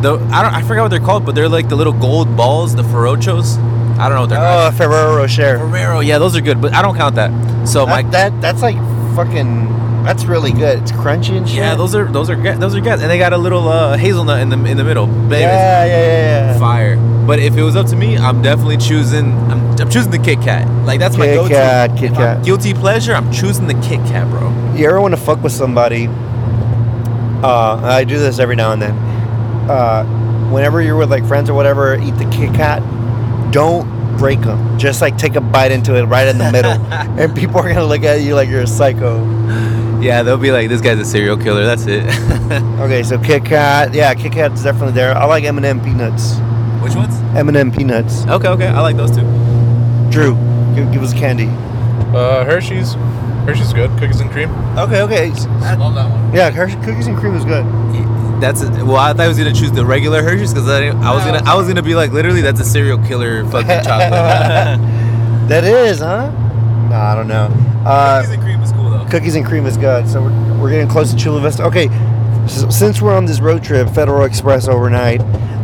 [0.03, 2.75] The I don't I forgot what they're called, but they're like the little gold balls,
[2.75, 3.59] the Ferrochos.
[3.99, 4.75] I don't know what they're Oh, called.
[4.77, 5.59] Ferrero Rocher.
[5.59, 7.31] Ferrero, yeah, those are good, but I don't count that.
[7.69, 8.77] So my That, that that's like
[9.15, 10.03] fucking.
[10.03, 10.83] That's really good.
[10.83, 11.59] It's crunchy and shit.
[11.59, 12.59] yeah, those are those are good.
[12.59, 15.07] Those are good, and they got a little uh, hazelnut in the in the middle.
[15.07, 16.59] Yeah, yeah, yeah, yeah.
[16.59, 16.97] fire.
[17.25, 19.33] But if it was up to me, I'm definitely choosing.
[19.49, 20.67] I'm, I'm choosing the Kit Kat.
[20.85, 21.55] Like that's my Kit go-to.
[21.55, 22.45] Kat, Kit I'm Kat.
[22.45, 23.15] Guilty pleasure.
[23.15, 24.51] I'm choosing the Kit Kat, bro.
[24.75, 26.09] You ever want to fuck with somebody?
[27.43, 28.93] Uh, I do this every now and then.
[29.71, 30.05] Uh,
[30.51, 32.83] whenever you're with like friends or whatever, eat the Kit Kat.
[33.53, 34.79] Don't break them.
[34.79, 37.85] Just like take a bite into it right in the middle, and people are gonna
[37.85, 39.23] look at you like you're a psycho.
[40.01, 42.05] Yeah, they'll be like, "This guy's a serial killer." That's it.
[42.83, 45.17] Okay, so Kit Kat, yeah, Kit Kat's definitely there.
[45.17, 46.35] I like M&M peanuts.
[46.83, 47.15] Which ones?
[47.35, 48.27] M&M peanuts.
[48.27, 49.23] Okay, okay, I like those too.
[50.11, 50.35] Drew,
[50.75, 51.47] give, give us candy.
[52.15, 52.93] Uh, Hershey's.
[53.47, 53.89] Hershey's good.
[53.99, 54.51] Cookies and cream.
[54.77, 55.31] Okay, okay.
[55.63, 56.35] I love that one.
[56.35, 57.65] Yeah, Hershey, cookies and cream is good.
[58.43, 58.97] That's a, well.
[58.97, 61.43] I thought I was gonna choose the regular Hershey's because I, didn't- I was gonna
[61.51, 64.81] I was gonna be like literally that's a serial killer fucking chocolate.
[65.49, 66.31] That is, huh?
[66.89, 67.49] No, I don't know.
[67.85, 69.05] Uh, Cookies and cream is cool though.
[69.07, 70.09] cookies and cream is good.
[70.09, 71.65] So we're, we're getting close to Chula Vista.
[71.65, 71.89] Okay,
[72.45, 75.21] s since we're on this road trip, Federal Express overnight.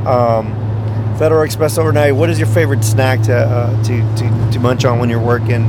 [0.07, 0.55] Um,
[1.19, 2.15] Federal Express overnight.
[2.17, 5.65] What is your favorite snack to uh, to, to to munch on when you're working,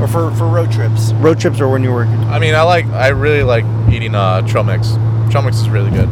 [0.00, 1.12] or for, for road trips?
[1.14, 2.86] Road trips or when you're working I mean, I like.
[2.86, 4.92] I really like eating uh, trail mix.
[5.30, 6.08] Trail mix is really good.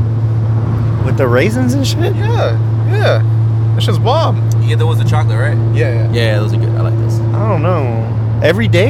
[1.04, 2.14] With the raisins and shit.
[2.16, 2.52] Yeah,
[2.90, 3.72] yeah.
[3.74, 4.36] That shit's bomb.
[4.62, 5.56] You get the ones chocolate, right?
[5.74, 6.12] Yeah, yeah.
[6.12, 6.68] Yeah, those are good.
[6.70, 7.18] I like this.
[7.18, 8.40] I don't know.
[8.42, 8.88] Every day?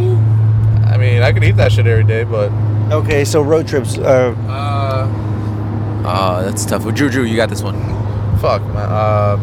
[0.87, 2.51] I mean, I could eat that shit every day, but
[2.93, 3.97] Okay, so road trips.
[3.97, 5.09] Uh, uh,
[6.05, 6.85] Oh, that's tough.
[6.85, 7.77] Well, Drew, Drew, you got this one.
[8.39, 8.77] fuck, man.
[8.77, 9.39] Uh,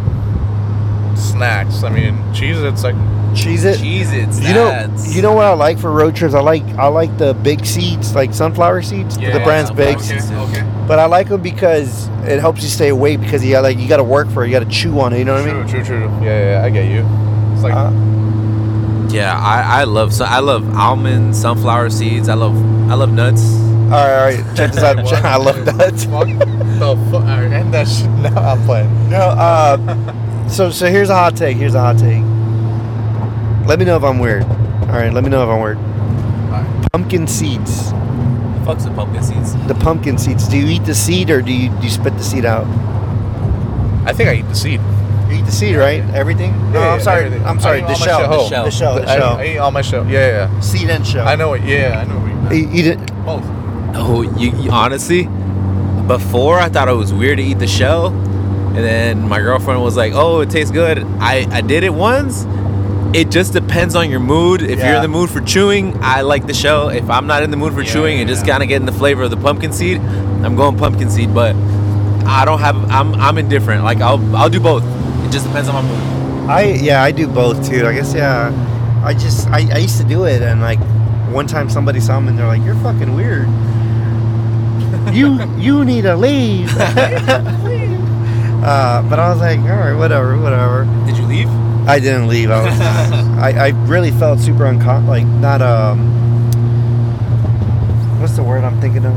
[1.16, 1.84] snacks.
[1.84, 2.60] I mean, cheese.
[2.62, 2.96] It's like
[3.44, 3.78] cheese it.
[3.80, 4.30] Cheese it.
[4.48, 6.34] You know, you know what I like for road trips.
[6.34, 9.18] I like I like the big seeds, like sunflower seeds.
[9.18, 10.84] Yeah, the brand's big, Okay.
[10.88, 13.88] but I like them because it helps you stay awake because you got like you
[13.88, 14.48] got to work for it.
[14.48, 15.20] You got to chew on it.
[15.20, 15.68] You know what I mean?
[15.68, 16.06] true, true.
[16.22, 17.06] Yeah, yeah, yeah, I get you.
[17.54, 17.92] It's like Uh,
[19.10, 22.30] Yeah, I, I love so I love almonds, sunflower seeds.
[22.30, 22.56] I love
[22.90, 23.44] I love nuts.
[23.44, 24.56] all right, all right.
[24.56, 24.98] Check this out.
[25.04, 25.14] What?
[25.26, 25.78] I love that.
[26.10, 27.24] fuck the fuck.
[27.24, 28.08] Alright, end that shit.
[28.20, 29.10] No, I'm playing.
[29.10, 31.58] No, uh, so so here's a hot take.
[31.58, 32.24] Here's a hot take.
[33.70, 34.42] Let me know if I'm weird.
[34.44, 35.78] All right, let me know if I'm weird.
[36.92, 37.92] Pumpkin seeds.
[38.66, 39.54] Fuck some pumpkin seeds.
[39.68, 40.48] The pumpkin seeds.
[40.48, 42.66] Do you eat the seed or do you do you spit the seed out?
[44.08, 44.82] I think I eat the seed.
[45.30, 46.02] You eat the seed, right?
[46.16, 46.52] Everything?
[46.72, 47.26] No, Yeah, I'm sorry.
[47.26, 47.46] everything.
[47.46, 47.84] I'm sorry.
[47.84, 48.20] I eat The all my shell.
[48.20, 48.30] shell.
[48.32, 48.66] The shell.
[48.66, 48.96] The shell.
[48.96, 49.38] The I, shell.
[49.38, 50.06] I eat all my shell.
[50.08, 50.60] Yeah, yeah.
[50.62, 51.28] Seed and shell.
[51.28, 51.62] I know it.
[51.62, 52.98] Yeah, I know what you You eat it.
[53.24, 53.44] Both.
[53.94, 55.28] Oh, you, you honestly,
[56.08, 59.96] before I thought it was weird to eat the shell, and then my girlfriend was
[59.96, 62.46] like, "Oh, it tastes good." I I did it once.
[63.14, 64.62] It just depends on your mood.
[64.62, 66.90] If you're in the mood for chewing, I like the shell.
[66.90, 68.52] If I'm not in the mood for Yeah, chewing and just yeah.
[68.52, 71.34] kind of getting the flavor of the pumpkin seed, I'm going pumpkin seed.
[71.34, 71.56] But
[72.26, 72.76] I don't have.
[72.92, 73.84] I'm I'm indifferent.
[73.84, 74.84] Like I'll I'll do both.
[75.26, 76.50] It just depends on my mood.
[76.50, 77.88] I yeah, I do both too.
[77.88, 78.52] I guess yeah.
[79.04, 80.80] I just I, I used to do it and like
[81.32, 83.48] one time somebody saw me and they're like, You're fucking weird.
[85.16, 86.70] you you need to leave.
[86.78, 86.84] uh,
[89.10, 90.86] but I was like, Alright, whatever, whatever.
[91.96, 92.12] Did you leave?
[92.12, 92.52] I didn't leave.
[92.52, 92.80] I was
[93.40, 96.00] I, I really felt super uncom like not um
[98.20, 99.14] what's the word I'm thinking of?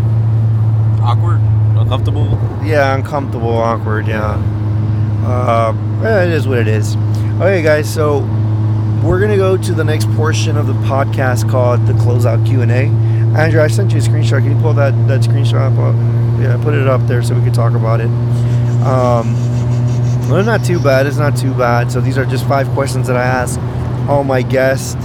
[1.02, 1.40] Awkward,
[1.76, 2.38] uncomfortable.
[2.64, 4.06] Yeah, uncomfortable, awkward.
[4.06, 4.36] Yeah,
[5.26, 6.96] uh, eh, it is what it is.
[7.40, 7.92] Okay, guys.
[7.92, 8.20] So
[9.04, 12.70] we're gonna go to the next portion of the podcast called the closeout Q and
[12.70, 12.86] A.
[13.38, 14.42] Andrew, I sent you a screenshot.
[14.42, 16.40] Can you pull that that screenshot up?
[16.40, 18.06] Yeah, put it up there so we can talk about it.
[18.86, 19.34] Um,
[20.32, 21.06] well, it's not too bad.
[21.06, 21.92] It's not too bad.
[21.92, 23.60] So these are just five questions that I ask
[24.08, 24.96] all my guests.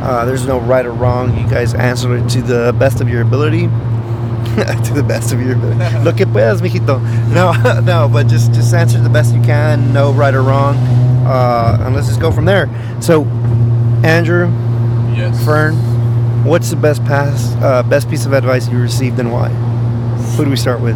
[0.00, 1.36] Uh, there's no right or wrong.
[1.36, 3.62] You guys answer it to the best of your ability.
[4.56, 5.80] to the best of your ability.
[6.04, 7.00] Lo que puedas, mijito.
[7.34, 9.92] No, no, but just just answer the best you can.
[9.92, 10.76] No right or wrong.
[11.26, 12.68] Uh, and let's just go from there.
[13.00, 13.24] So,
[14.04, 14.46] Andrew,
[15.16, 15.44] Yes.
[15.44, 15.74] Fern,
[16.44, 19.48] what's the best pass, uh, best piece of advice you received and why?
[20.36, 20.94] Who do we start with?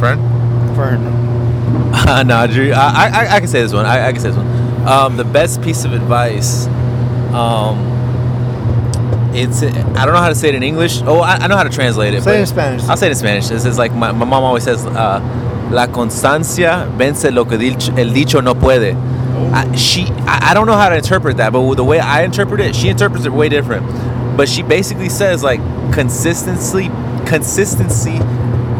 [0.00, 0.31] Friend.
[0.82, 1.06] Fern.
[1.94, 2.72] Uh, nah, Drew.
[2.72, 3.86] I, I, I can say this one.
[3.86, 4.86] I, I can say this one.
[4.86, 6.66] Um, the best piece of advice.
[7.32, 7.90] Um,
[9.34, 11.00] it's I don't know how to say it in English.
[11.02, 12.22] Oh, I, I know how to translate it.
[12.22, 12.82] Say it in Spanish.
[12.84, 13.48] I'll say it in Spanish.
[13.48, 15.20] This is like my, my mom always says, uh,
[15.70, 18.94] "La constancia vence lo que dich- el dicho no puede."
[19.54, 22.60] I, she, I, I don't know how to interpret that, but the way I interpret
[22.60, 23.86] it, she interprets it way different.
[24.36, 25.60] But she basically says like
[25.92, 26.88] consistency,
[27.26, 28.18] consistency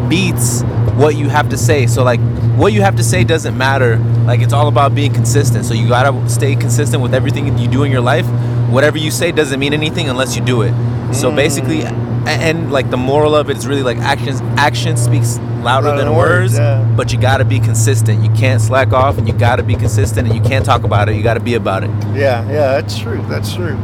[0.07, 0.61] beats
[0.97, 1.87] what you have to say.
[1.87, 2.19] So like
[2.55, 3.97] what you have to say doesn't matter.
[4.25, 5.65] Like it's all about being consistent.
[5.65, 8.25] So you gotta stay consistent with everything you do in your life.
[8.73, 10.71] whatever you say doesn't mean anything unless you do it.
[11.13, 11.35] So Mm.
[11.35, 11.83] basically,
[12.25, 14.41] and, like the moral of it is really like actions.
[14.57, 16.57] Action speaks louder Louder than than words, words.
[16.57, 16.81] yeah.
[16.97, 18.23] But you got to be consistent.
[18.23, 21.07] You can't slack off, and you got to be consistent, and you can't talk about
[21.07, 21.15] it.
[21.15, 21.91] You got to be about it.
[22.15, 23.23] Yeah, yeah, that's true.
[23.29, 23.77] That's true.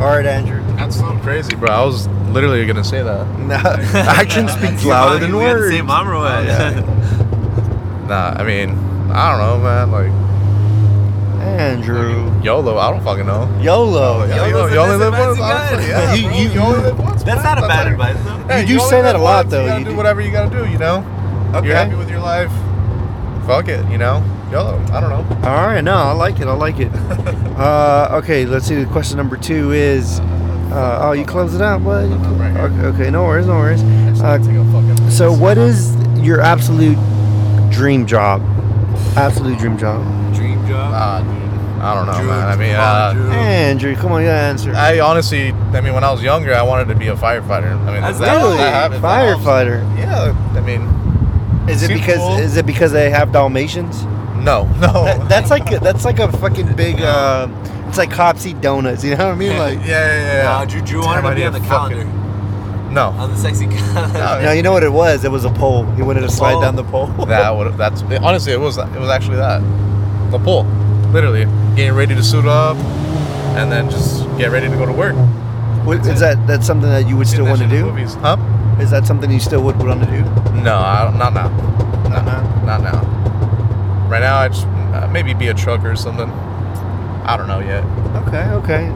[0.00, 0.60] All right, Andrew.
[0.76, 1.70] That's so crazy, bro.
[1.70, 3.26] I was literally gonna say that.
[3.40, 3.56] No,
[3.98, 5.74] action speaks louder than words.
[8.06, 8.70] Nah, I mean,
[9.10, 9.90] I don't know, man.
[9.90, 10.12] Like
[11.42, 12.30] Andrew.
[12.42, 13.48] YOLO, I don't fucking know.
[13.60, 14.24] YOLO.
[14.26, 15.38] Yeah, YOLO's you, you only live once.
[15.38, 17.22] best I don't- advice, Yeah, you- you- you only live once.
[17.24, 17.54] That's man.
[17.56, 18.48] not a bad like- advice, though.
[18.54, 19.62] Hey, You do you say that a lot, though.
[19.62, 20.70] You gotta You do do- whatever you gotta do.
[20.70, 21.04] You know.
[21.54, 21.66] Okay.
[21.66, 22.50] You're happy with your life.
[23.46, 23.84] Fuck it.
[23.90, 24.22] You know.
[24.52, 24.80] YOLO.
[24.92, 25.48] I don't know.
[25.48, 26.46] All right, no, I like it.
[26.46, 26.92] I like it.
[27.58, 28.84] uh, okay, let's see.
[28.86, 30.20] Question number two is.
[30.76, 32.04] Uh, oh, you close it out, bud.
[32.12, 33.82] Okay, okay, no worries, no worries.
[34.20, 36.98] Uh, Take a fucking- so, what is your absolute
[37.70, 38.42] dream job?
[39.16, 40.02] Absolute dream job.
[40.34, 40.92] Dream job.
[40.94, 41.82] Ah, dude.
[41.82, 42.48] I don't know, Drew, man.
[42.48, 44.74] I mean, uh, Andrew, come on, you gotta answer.
[44.74, 47.72] I honestly, I mean, when I was younger, I wanted to be a firefighter.
[47.86, 49.80] I mean, That's that- really that firefighter.
[49.98, 50.82] Yeah, I mean,
[51.68, 52.36] Is it because cool.
[52.38, 54.04] is it because they have Dalmatians?
[54.36, 55.04] no, no.
[55.04, 57.00] That, that's like that's like a fucking big.
[57.00, 57.48] Uh,
[57.88, 59.04] it's like cops eat donuts.
[59.04, 59.56] You know what I mean?
[59.58, 60.42] Like, yeah, yeah, yeah.
[60.44, 62.22] Nah, Drew, Drew wanted Damn, to be on the to fucking- calendar.
[62.92, 64.18] No, On the sexy calendar.
[64.18, 65.24] No, now you know what it was.
[65.24, 65.84] It was a pole.
[65.92, 66.62] He wanted to slide Pole?
[66.62, 67.06] down the pole.
[67.26, 67.76] that would.
[67.76, 68.78] That's honestly, it was.
[68.78, 69.60] It was actually that.
[70.30, 70.64] The pole,
[71.12, 72.76] literally getting ready to suit up,
[73.56, 75.14] and then just get ready to go to work.
[75.84, 77.84] What, is that that's something that you would still want to do?
[77.86, 78.36] Movies, huh?
[78.80, 80.22] Is that something you still would want to do?
[80.62, 81.48] No, I don't, not now.
[82.08, 82.64] Not now?
[82.64, 84.08] Not now.
[84.08, 86.28] Right now, I just uh, maybe be a trucker or something.
[87.26, 87.84] I don't know yet.
[88.26, 88.88] Okay, okay,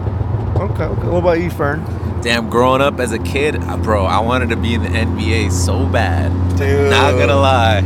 [0.63, 1.09] okay, okay.
[1.09, 1.85] What about you, Fern?
[2.23, 5.51] Damn, growing up as a kid, uh, bro, I wanted to be in the NBA
[5.51, 6.31] so bad.
[6.57, 7.83] Dude, Not gonna lie.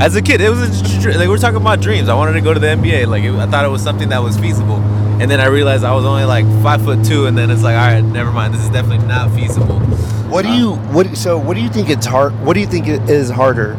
[0.00, 2.08] As a kid, it was a, dr- like we're talking about dreams.
[2.08, 3.06] I wanted to go to the NBA.
[3.06, 4.76] Like it, I thought it was something that was feasible,
[5.20, 7.76] and then I realized I was only like five foot two, and then it's like,
[7.76, 8.52] all right, never mind.
[8.52, 9.78] This is definitely not feasible.
[10.28, 11.16] What do you what?
[11.16, 12.38] So what do you think it's hard?
[12.44, 13.74] What do you think it is harder,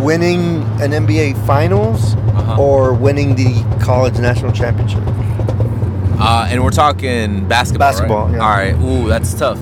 [0.00, 2.60] winning an NBA Finals Uh-huh.
[2.62, 5.02] or winning the college national championship?
[6.20, 7.88] Uh, and we're talking basketball.
[7.90, 8.34] Basketball, right?
[8.34, 8.42] yeah.
[8.42, 8.74] All right.
[9.04, 9.58] Ooh, that's tough.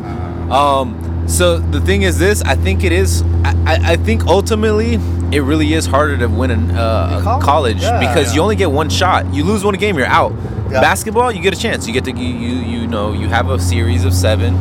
[0.50, 3.22] Um, so the thing is this: I think it is.
[3.44, 4.94] I, I, think ultimately
[5.32, 7.44] it really is harder to win an, uh, a College?
[7.44, 8.00] college Yeah.
[8.00, 9.32] because you only get one shot.
[9.34, 10.32] You lose one game, you're out.
[10.70, 10.80] Yeah.
[10.80, 11.86] Basketball, you get a chance.
[11.86, 14.54] You get to you you you know you have a series of seven.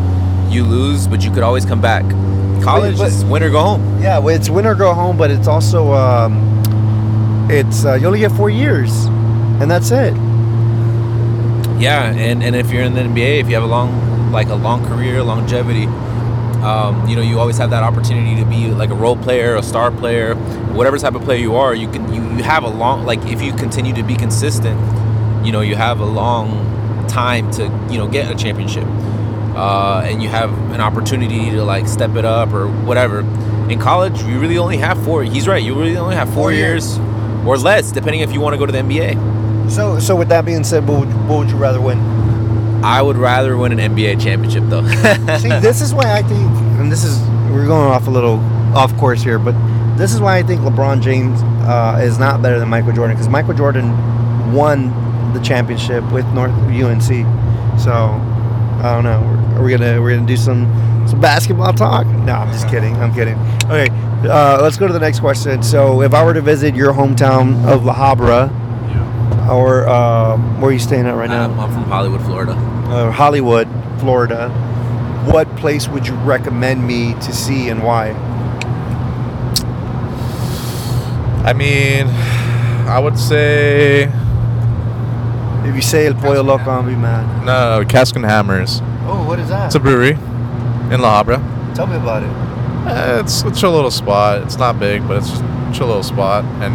[0.51, 2.03] You lose, but you could always come back.
[2.63, 4.01] College but- is win or go home.
[4.01, 6.55] Yeah, it's win or go home, but it's also um,
[7.49, 9.05] it's uh, you only get four years,
[9.59, 10.13] and that's it.
[11.77, 14.55] Yeah, and, and if you're in the NBA, if you have a long like a
[14.55, 15.85] long career, longevity,
[16.65, 19.63] um, you know, you always have that opportunity to be like a role player, a
[19.63, 20.35] star player,
[20.73, 21.75] whatever type of player you are.
[21.75, 24.79] You can you, you have a long like if you continue to be consistent,
[25.45, 28.85] you know, you have a long time to you know get a championship,
[29.55, 33.19] uh, and you have an opportunity to like step it up or whatever.
[33.69, 35.23] In college, you really only have four.
[35.23, 35.63] He's right.
[35.63, 36.97] You really only have four, Four years.
[37.45, 39.71] or less, depending if you want to go to the NBA.
[39.71, 41.97] So, so with that being said, what would, what would you rather win?
[42.83, 44.85] I would rather win an NBA championship though.
[45.39, 46.41] See, this is why I think,
[46.79, 47.19] and this is
[47.51, 48.37] we're going off a little
[48.75, 49.55] off course here, but
[49.97, 53.29] this is why I think LeBron James uh, is not better than Michael Jordan because
[53.29, 53.89] Michael Jordan
[54.53, 54.91] won
[55.33, 57.01] the championship with North UNC.
[57.79, 57.91] So
[58.83, 59.21] I don't know.
[59.55, 60.65] Are we gonna we're gonna do some
[61.07, 62.05] some basketball talk?
[62.07, 62.95] No, I'm just kidding.
[62.97, 63.37] I'm kidding.
[63.65, 63.87] Okay,
[64.27, 65.63] uh, let's go to the next question.
[65.63, 68.49] So if I were to visit your hometown of La Habra,
[68.89, 69.51] yeah.
[69.51, 71.49] or uh, where are you staying at right now?
[71.49, 72.51] I'm from Hollywood, Florida.
[72.53, 73.67] uh, Hollywood,
[73.99, 74.49] Florida,
[75.31, 78.11] what place would you recommend me to see and why?
[81.45, 82.07] I mean,
[82.87, 84.03] I would say
[85.63, 87.45] If you say El Pollo Loco, I'll be mad.
[87.45, 88.81] no, no, Cask and Hammers.
[89.07, 89.67] Oh, what is that?
[89.67, 90.11] It's a brewery
[90.93, 91.39] in La Habra.
[91.75, 92.29] Tell me about it.
[92.91, 94.41] Eh, It's it's a little spot.
[94.43, 96.73] It's not big, but it's just a chill little spot, and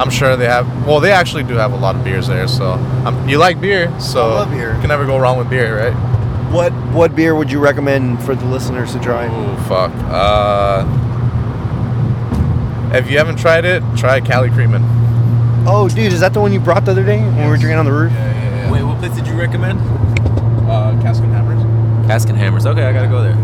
[0.00, 0.66] I'm sure they have.
[0.86, 2.46] Well, they actually do have a lot of beers there.
[2.48, 2.72] So
[3.06, 4.74] um, you like beer, so I love beer.
[4.74, 5.94] You can never go wrong with beer, right?
[6.52, 9.26] What what beer would you recommend for the listeners to try?
[9.30, 9.92] Oh fuck.
[10.10, 10.84] Uh,
[12.96, 14.82] if you haven't tried it, try Cali Creamin'.
[15.66, 17.78] Oh, dude, is that the one you brought the other day when we were drinking
[17.78, 18.12] on the roof?
[18.12, 18.70] yeah, yeah.
[18.72, 19.78] Wait, what place did you recommend?
[20.68, 22.06] Uh, Cask and Hammers.
[22.06, 22.66] Cask and Hammers.
[22.66, 23.34] Okay, I gotta go there.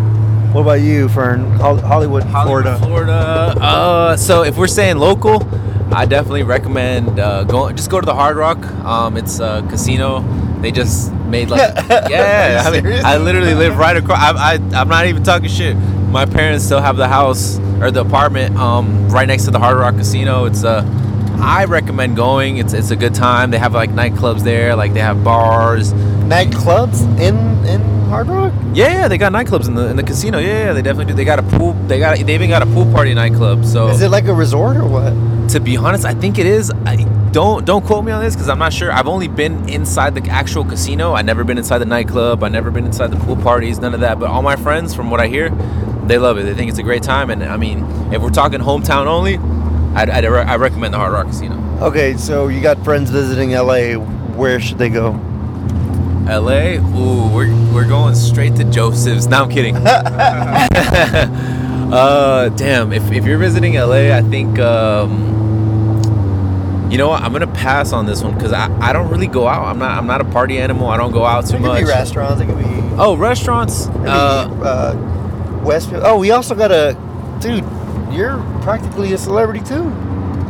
[0.52, 1.50] What about you, Fern?
[1.52, 2.78] Hol- Hollywood, Hollywood, Florida.
[2.78, 3.56] Florida.
[3.60, 5.42] Uh, so if we're saying local,
[5.92, 7.76] I definitely recommend uh, going.
[7.76, 8.64] Just go to the Hard Rock.
[8.84, 10.20] Um, it's a casino.
[10.60, 11.60] They just made like
[12.10, 12.62] yeah.
[12.64, 14.18] I mean, I literally live right across.
[14.18, 15.76] I, I I'm not even talking shit.
[15.76, 19.76] My parents still have the house or the apartment um, right next to the Hard
[19.76, 20.44] Rock Casino.
[20.44, 20.84] It's uh
[21.40, 22.58] I recommend going.
[22.58, 23.50] It's it's a good time.
[23.50, 24.76] They have like nightclubs there.
[24.76, 25.92] Like they have bars.
[26.28, 28.52] Nightclubs in in Hard Rock.
[28.72, 30.38] Yeah, yeah, they got nightclubs in the in the casino.
[30.38, 31.14] Yeah, yeah, they definitely do.
[31.16, 31.74] They got a pool.
[31.86, 33.64] They got they even got a pool party nightclub.
[33.64, 35.12] So Is it like a resort or what?
[35.50, 36.70] to be honest, I think it is.
[36.86, 36.96] I
[37.30, 38.90] don't don't quote me on this because I'm not sure.
[38.90, 41.12] I've only been inside the actual casino.
[41.12, 42.42] I never been inside the nightclub.
[42.42, 43.78] I never been inside the pool parties.
[43.78, 44.18] None of that.
[44.18, 45.50] But all my friends, from what I hear,
[46.06, 46.44] they love it.
[46.44, 47.28] They think it's a great time.
[47.28, 49.36] And I mean, if we're talking hometown only,
[49.94, 51.60] I'd, I'd re- I recommend the Hard Rock Casino.
[51.82, 53.94] Okay, so you got friends visiting LA.
[54.34, 55.20] Where should they go?
[56.26, 59.26] LA, ooh, we're we're going straight to Joseph's.
[59.26, 59.76] No, I'm kidding.
[61.92, 65.32] uh, damn, if, if you're visiting LA, I think um,
[66.90, 67.22] you know what?
[67.22, 69.64] I'm gonna pass on this one because I, I don't really go out.
[69.66, 70.88] I'm not I'm not a party animal.
[70.88, 71.80] I don't go out too It could much.
[71.82, 72.40] be restaurants.
[72.40, 72.64] It could be,
[72.96, 73.86] Oh, restaurants.
[73.86, 76.02] could be Uh, uh, Westfield.
[76.06, 76.96] Oh, we also got a
[77.40, 77.64] dude.
[78.14, 79.82] You're practically a celebrity too.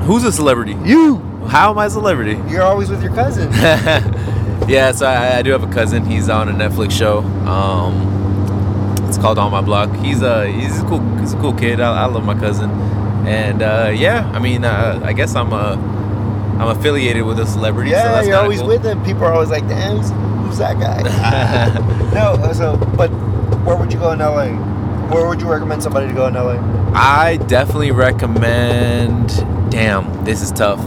[0.05, 0.77] who's a celebrity?
[0.85, 1.18] You.
[1.49, 2.39] How am I a celebrity?
[2.49, 3.51] You're always with your cousin.
[4.68, 6.05] yeah, so I, I do have a cousin.
[6.05, 7.18] He's on a Netflix show.
[7.46, 8.14] Um,
[9.07, 9.94] it's called On My Block.
[9.96, 11.80] He's a he's a cool he's a cool kid.
[11.80, 12.70] I, I love my cousin,
[13.26, 15.72] and uh, yeah, I mean, uh, I guess I'm a
[16.59, 17.90] I'm affiliated with a celebrity.
[17.90, 18.68] so yeah, that's you're always cool.
[18.68, 19.05] with him.
[19.05, 20.11] People are always like, "Damn, who's,
[20.46, 21.02] who's that guy?"
[22.14, 23.09] no, uh, so but
[23.64, 24.48] where would you go in LA?
[25.12, 26.59] Where would you recommend somebody to go in LA?
[26.94, 29.28] I definitely recommend.
[29.70, 30.80] Damn, this is tough.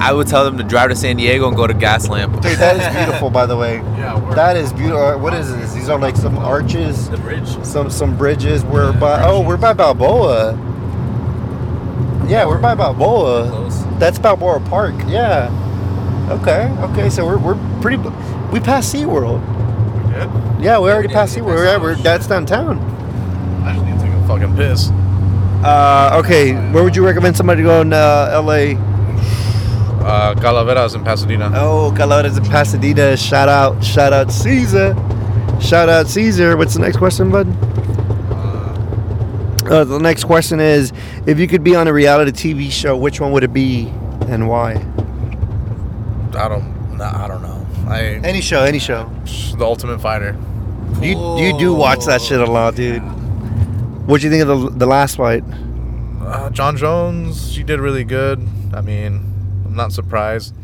[0.00, 2.40] I would tell them to drive to San Diego and go to Gaslamp.
[2.42, 3.76] Dude, that is beautiful, by the way.
[4.02, 5.18] Yeah, That is beautiful.
[5.20, 5.72] What is this?
[5.74, 7.46] These are like some arches, The bridge.
[7.64, 8.64] some some bridges.
[8.64, 10.54] We're by oh, we're by Balboa.
[12.28, 13.48] Yeah, we're by Balboa.
[13.48, 13.84] Close.
[13.98, 14.94] That's Balboa Park.
[15.06, 15.50] Yeah.
[16.30, 16.68] Okay.
[16.92, 17.10] Okay.
[17.10, 17.98] So we're we're pretty.
[18.52, 19.40] We passed SeaWorld.
[20.04, 20.64] we did.
[20.64, 21.14] Yeah, we already did.
[21.14, 21.44] passed SeaWorld.
[21.46, 22.78] We're, yeah, we're that's downtown.
[23.64, 24.90] I just need to take a fucking piss.
[25.64, 28.74] Uh, okay, where would you recommend somebody to go in uh, LA?
[30.04, 31.50] Uh, Calaveras in Pasadena.
[31.54, 33.16] Oh, Calaveras in Pasadena.
[33.16, 34.94] Shout out, shout out Caesar.
[35.60, 36.56] Shout out Caesar.
[36.56, 37.46] What's the next question, bud?
[39.70, 40.92] Uh, the next question is
[41.26, 43.86] if you could be on a reality TV show, which one would it be
[44.26, 44.72] and why?
[46.36, 46.96] I don't.
[46.98, 47.66] Nah, I don't know.
[47.88, 49.08] I Any show, any show.
[49.56, 50.36] the Ultimate Fighter.
[51.00, 53.02] You you do watch that shit a lot, dude.
[54.06, 55.44] What'd you think of the, the last fight?
[56.20, 58.46] Uh, Jon Jones, she did really good.
[58.74, 59.20] I mean,
[59.72, 60.54] I'm not surprised.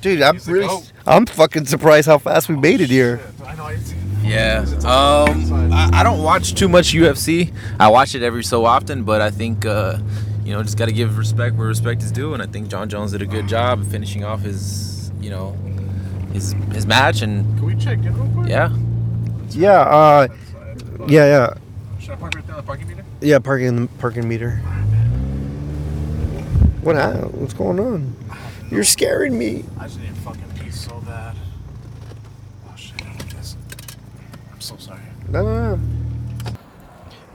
[0.00, 3.20] Dude, I'm He's really, I'm fucking surprised how fast we made it here.
[3.46, 3.68] I know.
[3.68, 3.94] It's,
[4.24, 4.64] Yeah.
[4.80, 7.52] Um, I, I don't watch too much UFC.
[7.78, 9.98] I watch it every so often, but I think uh,
[10.44, 12.88] you know just got to give respect where respect is due, and I think Jon
[12.88, 15.52] Jones did a good job of finishing off his you know
[16.32, 18.48] his his match, and Can we check in real quick?
[18.48, 18.76] yeah.
[19.50, 20.28] Yeah, uh,
[21.06, 21.54] yeah, yeah,
[22.00, 23.04] Should I park right there on the parking meter?
[23.20, 23.38] yeah.
[23.38, 24.60] Parking parking meter.
[26.82, 26.96] What?
[26.96, 28.14] hap- What's going on?
[28.70, 29.64] You're scaring me.
[29.78, 31.36] I just need a fucking pee so bad.
[32.68, 33.02] Oh shit!
[33.04, 33.56] I'm just.
[34.52, 35.00] I'm so sorry.
[35.28, 35.82] No, no, no.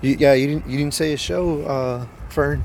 [0.02, 0.68] You, yeah, you didn't.
[0.70, 2.64] You didn't say a show, uh, Fern.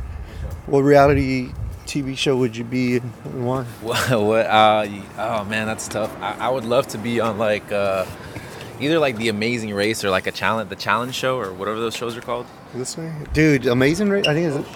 [0.66, 1.52] What reality
[1.86, 3.64] TV show would you be in and why?
[3.82, 4.10] What?
[4.10, 4.86] what uh,
[5.18, 6.14] oh man, that's tough.
[6.20, 8.06] I, I would love to be on like uh,
[8.78, 11.96] either like the Amazing Race or like a challenge, the challenge show or whatever those
[11.96, 12.46] shows are called.
[12.74, 13.66] This way, dude.
[13.66, 14.26] Amazing, Race.
[14.26, 14.68] I think it's.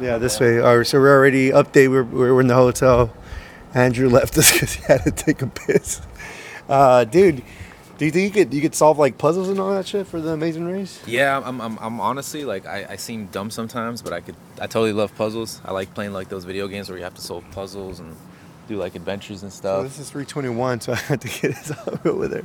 [0.00, 0.58] Yeah, this way.
[0.60, 1.90] All right, so we're already update.
[1.90, 3.12] We're, we're in the hotel.
[3.74, 6.00] Andrew left us because he had to take a piss.
[6.68, 7.42] Uh, dude,
[7.98, 10.20] do you think you could you could solve like puzzles and all that shit for
[10.20, 11.00] the Amazing Race?
[11.06, 14.66] Yeah, I'm, I'm, I'm honestly like I, I seem dumb sometimes, but I could I
[14.66, 15.60] totally love puzzles.
[15.64, 18.16] I like playing like those video games where you have to solve puzzles and
[18.68, 19.82] do like adventures and So stuff.
[19.84, 21.72] this is 321, so I had to get his
[22.04, 22.44] over there.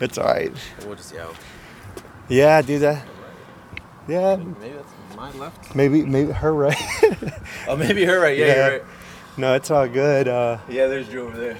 [0.00, 0.52] It's all right.
[0.84, 1.28] We'll just yeah.
[2.28, 3.04] Yeah, do that.
[4.06, 4.74] Yeah, Maybe
[5.18, 5.74] my left.
[5.74, 6.76] maybe maybe her right.
[7.68, 8.36] Oh, maybe her right.
[8.38, 8.54] Yeah, Yeah.
[8.56, 8.84] you're right.
[9.36, 10.28] no, it's all good.
[10.28, 11.56] Uh, Yeah, there's Drew over there.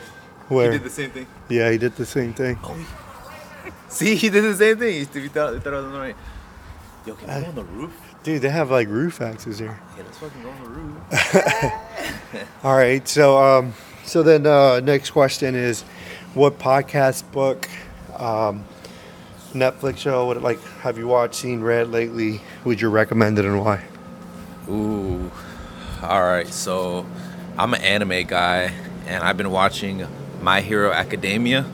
[0.49, 0.73] where?
[0.73, 1.27] He did the same thing.
[1.49, 2.59] yeah, he did the same thing.
[2.65, 2.77] Oh,
[3.89, 4.95] See, he did the same thing.
[4.95, 6.17] He, thought, he thought I was on the right.
[7.07, 7.93] Yo, can we go on the roof?
[8.23, 9.79] Dude, they have like roof axes here.
[9.97, 11.73] Yeah, let's fucking go on the roof.
[12.65, 13.73] All right, so um,
[14.05, 15.83] so then uh, next question is,
[16.35, 17.69] what podcast, book,
[18.19, 18.65] um,
[19.59, 22.41] Netflix show, what like have you watched, seen, read lately?
[22.65, 23.85] Would you recommend it and why?
[24.69, 25.31] Ooh.
[26.03, 26.47] All right.
[26.47, 27.07] So
[27.57, 28.73] I'm an anime guy,
[29.07, 30.07] and I've been watching
[30.43, 31.65] My Hero Academia.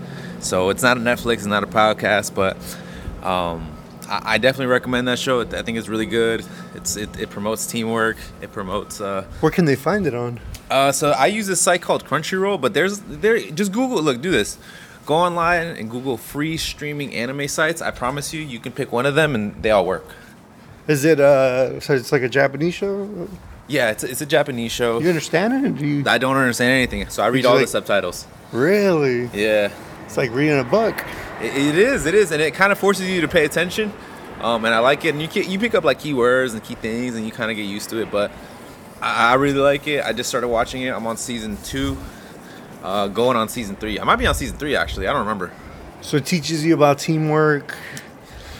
[0.40, 2.56] So it's not a Netflix, it's not a podcast, but
[3.26, 3.70] um,
[4.08, 5.40] I, I definitely recommend that show.
[5.40, 6.44] I think it's really good.
[6.74, 8.16] It's it, it promotes teamwork.
[8.42, 9.00] It promotes.
[9.00, 10.40] Uh, Where can they find it on?
[10.70, 14.02] uh, so I use this site called Crunchyroll, but there's there just Google.
[14.02, 14.58] Look, do this.
[15.06, 17.82] Go online and Google free streaming anime sites.
[17.82, 20.06] I promise you, you can pick one of them, and they all work.
[20.88, 21.80] Is it uh?
[21.80, 23.28] So it's like a Japanese show.
[23.68, 25.00] Yeah, it's a, it's a Japanese show.
[25.00, 25.78] You understand it?
[25.78, 28.26] Do you I don't understand anything, so I read all like- the subtitles.
[28.52, 29.24] really?
[29.32, 29.70] Yeah,
[30.04, 30.94] It's like reading a book.
[31.40, 32.06] it, it is.
[32.06, 33.92] It is, and it kind of forces you to pay attention.
[34.40, 35.10] Um, and I like it.
[35.14, 37.56] And you can, you pick up like keywords and key things, and you kind of
[37.56, 38.10] get used to it.
[38.10, 38.30] But
[39.00, 40.04] I, I really like it.
[40.04, 40.90] I just started watching it.
[40.90, 41.96] I'm on season two,
[42.84, 43.98] uh, going on season three.
[43.98, 45.08] I might be on season three actually.
[45.08, 45.50] I don't remember.
[46.02, 47.76] So it teaches you about teamwork.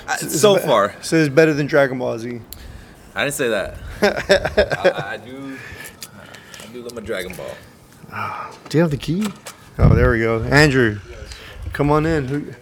[0.09, 2.41] I, It's so far, So it's better than Dragon Ball Z.
[3.15, 3.79] I didn't say that.
[4.03, 5.57] I, I do.
[6.63, 8.51] I do love my Dragon Ball.
[8.69, 9.27] Do you have the key?
[9.79, 10.43] Oh, there we go.
[10.43, 10.99] Andrew,
[11.73, 12.55] come on in.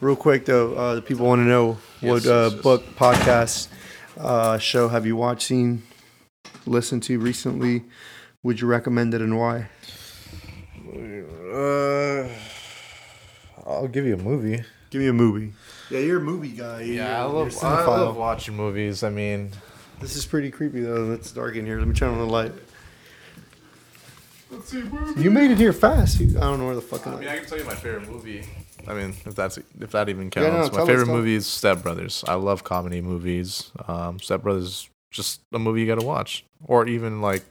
[0.00, 2.62] Real quick though, uh, the people want to know what Yes, uh, yes.
[2.62, 3.68] book, podcast,
[4.18, 5.82] uh, show have you watched, seen,
[6.66, 7.84] listened to recently?
[8.42, 9.68] Would you recommend it and why?
[10.92, 12.28] Uh,
[13.66, 14.62] I'll give you a movie.
[14.90, 15.52] Give me a movie.
[15.90, 16.82] Yeah, you're a movie guy.
[16.82, 19.02] You're, Yeah, I love, I love watching movies.
[19.04, 19.50] I mean,
[20.00, 21.12] This is pretty creepy though.
[21.12, 21.78] It's dark in here.
[21.78, 22.52] Let me turn on the light.
[24.50, 25.22] Let's see movie.
[25.22, 26.18] You made it here fast.
[26.18, 27.06] You- I don't know where the fuck.
[27.06, 28.44] I I mean, I can tell you my favorite movie.
[28.88, 30.48] I mean, if that's if that even counts.
[30.48, 32.24] Yeah, no, my favorite tell- movie is Step Brothers.
[32.26, 33.70] I love comedy movies.
[33.86, 37.44] Um, Step Brothers is just a movie you got to watch, or even like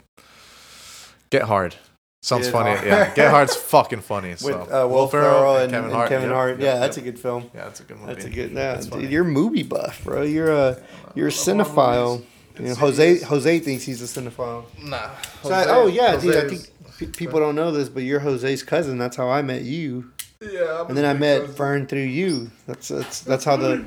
[1.30, 1.76] Get Hard.
[2.22, 2.72] Sounds Get funny.
[2.76, 2.86] Hard.
[2.88, 4.30] Yeah, Get Hard's fucking funny.
[4.32, 6.10] with So uh, Will Ferrell and, and Kevin Hart.
[6.10, 7.50] Kevin Yep, Yeah, yep, that's a good film.
[7.54, 8.14] Yeah, that's a good movie.
[8.14, 8.52] That's a good.
[8.52, 10.24] Yeah, It's dude, you're movie buff, bro.
[10.24, 10.82] You're a
[11.16, 12.26] you're a I love cinephile.
[12.60, 13.20] You know, Jose.
[13.22, 14.66] Jose thinks he's a cinephile.
[14.84, 15.12] Nah.
[15.44, 16.36] So I- oh yeah, Jose dude.
[16.46, 18.98] I think pe- people don't know this, but you're Jose's cousin.
[18.98, 20.12] That's how I met you,
[20.42, 20.82] Yeah.
[20.82, 21.56] I'm and then I met cousin.
[21.56, 22.52] Fern through you.
[22.68, 23.86] That's that's that's how the.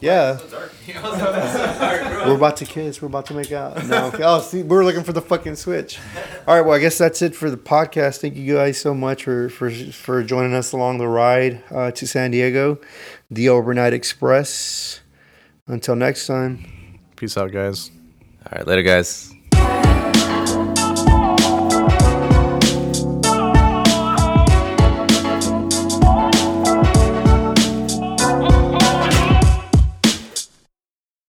[0.00, 0.38] Yeah,
[2.26, 3.02] we're about to kiss.
[3.02, 3.84] We're about to make out.
[3.86, 4.22] No, okay.
[4.22, 5.98] oh, see, we're looking for the fucking switch.
[6.46, 8.20] All right, well, I guess that's it for the podcast.
[8.20, 12.06] Thank you guys so much for for for joining us along the ride uh, to
[12.06, 12.78] San Diego,
[13.28, 15.00] the Overnight Express.
[15.66, 17.00] Until next time.
[17.16, 17.90] Peace out, guys.
[18.46, 19.34] All right, later, guys.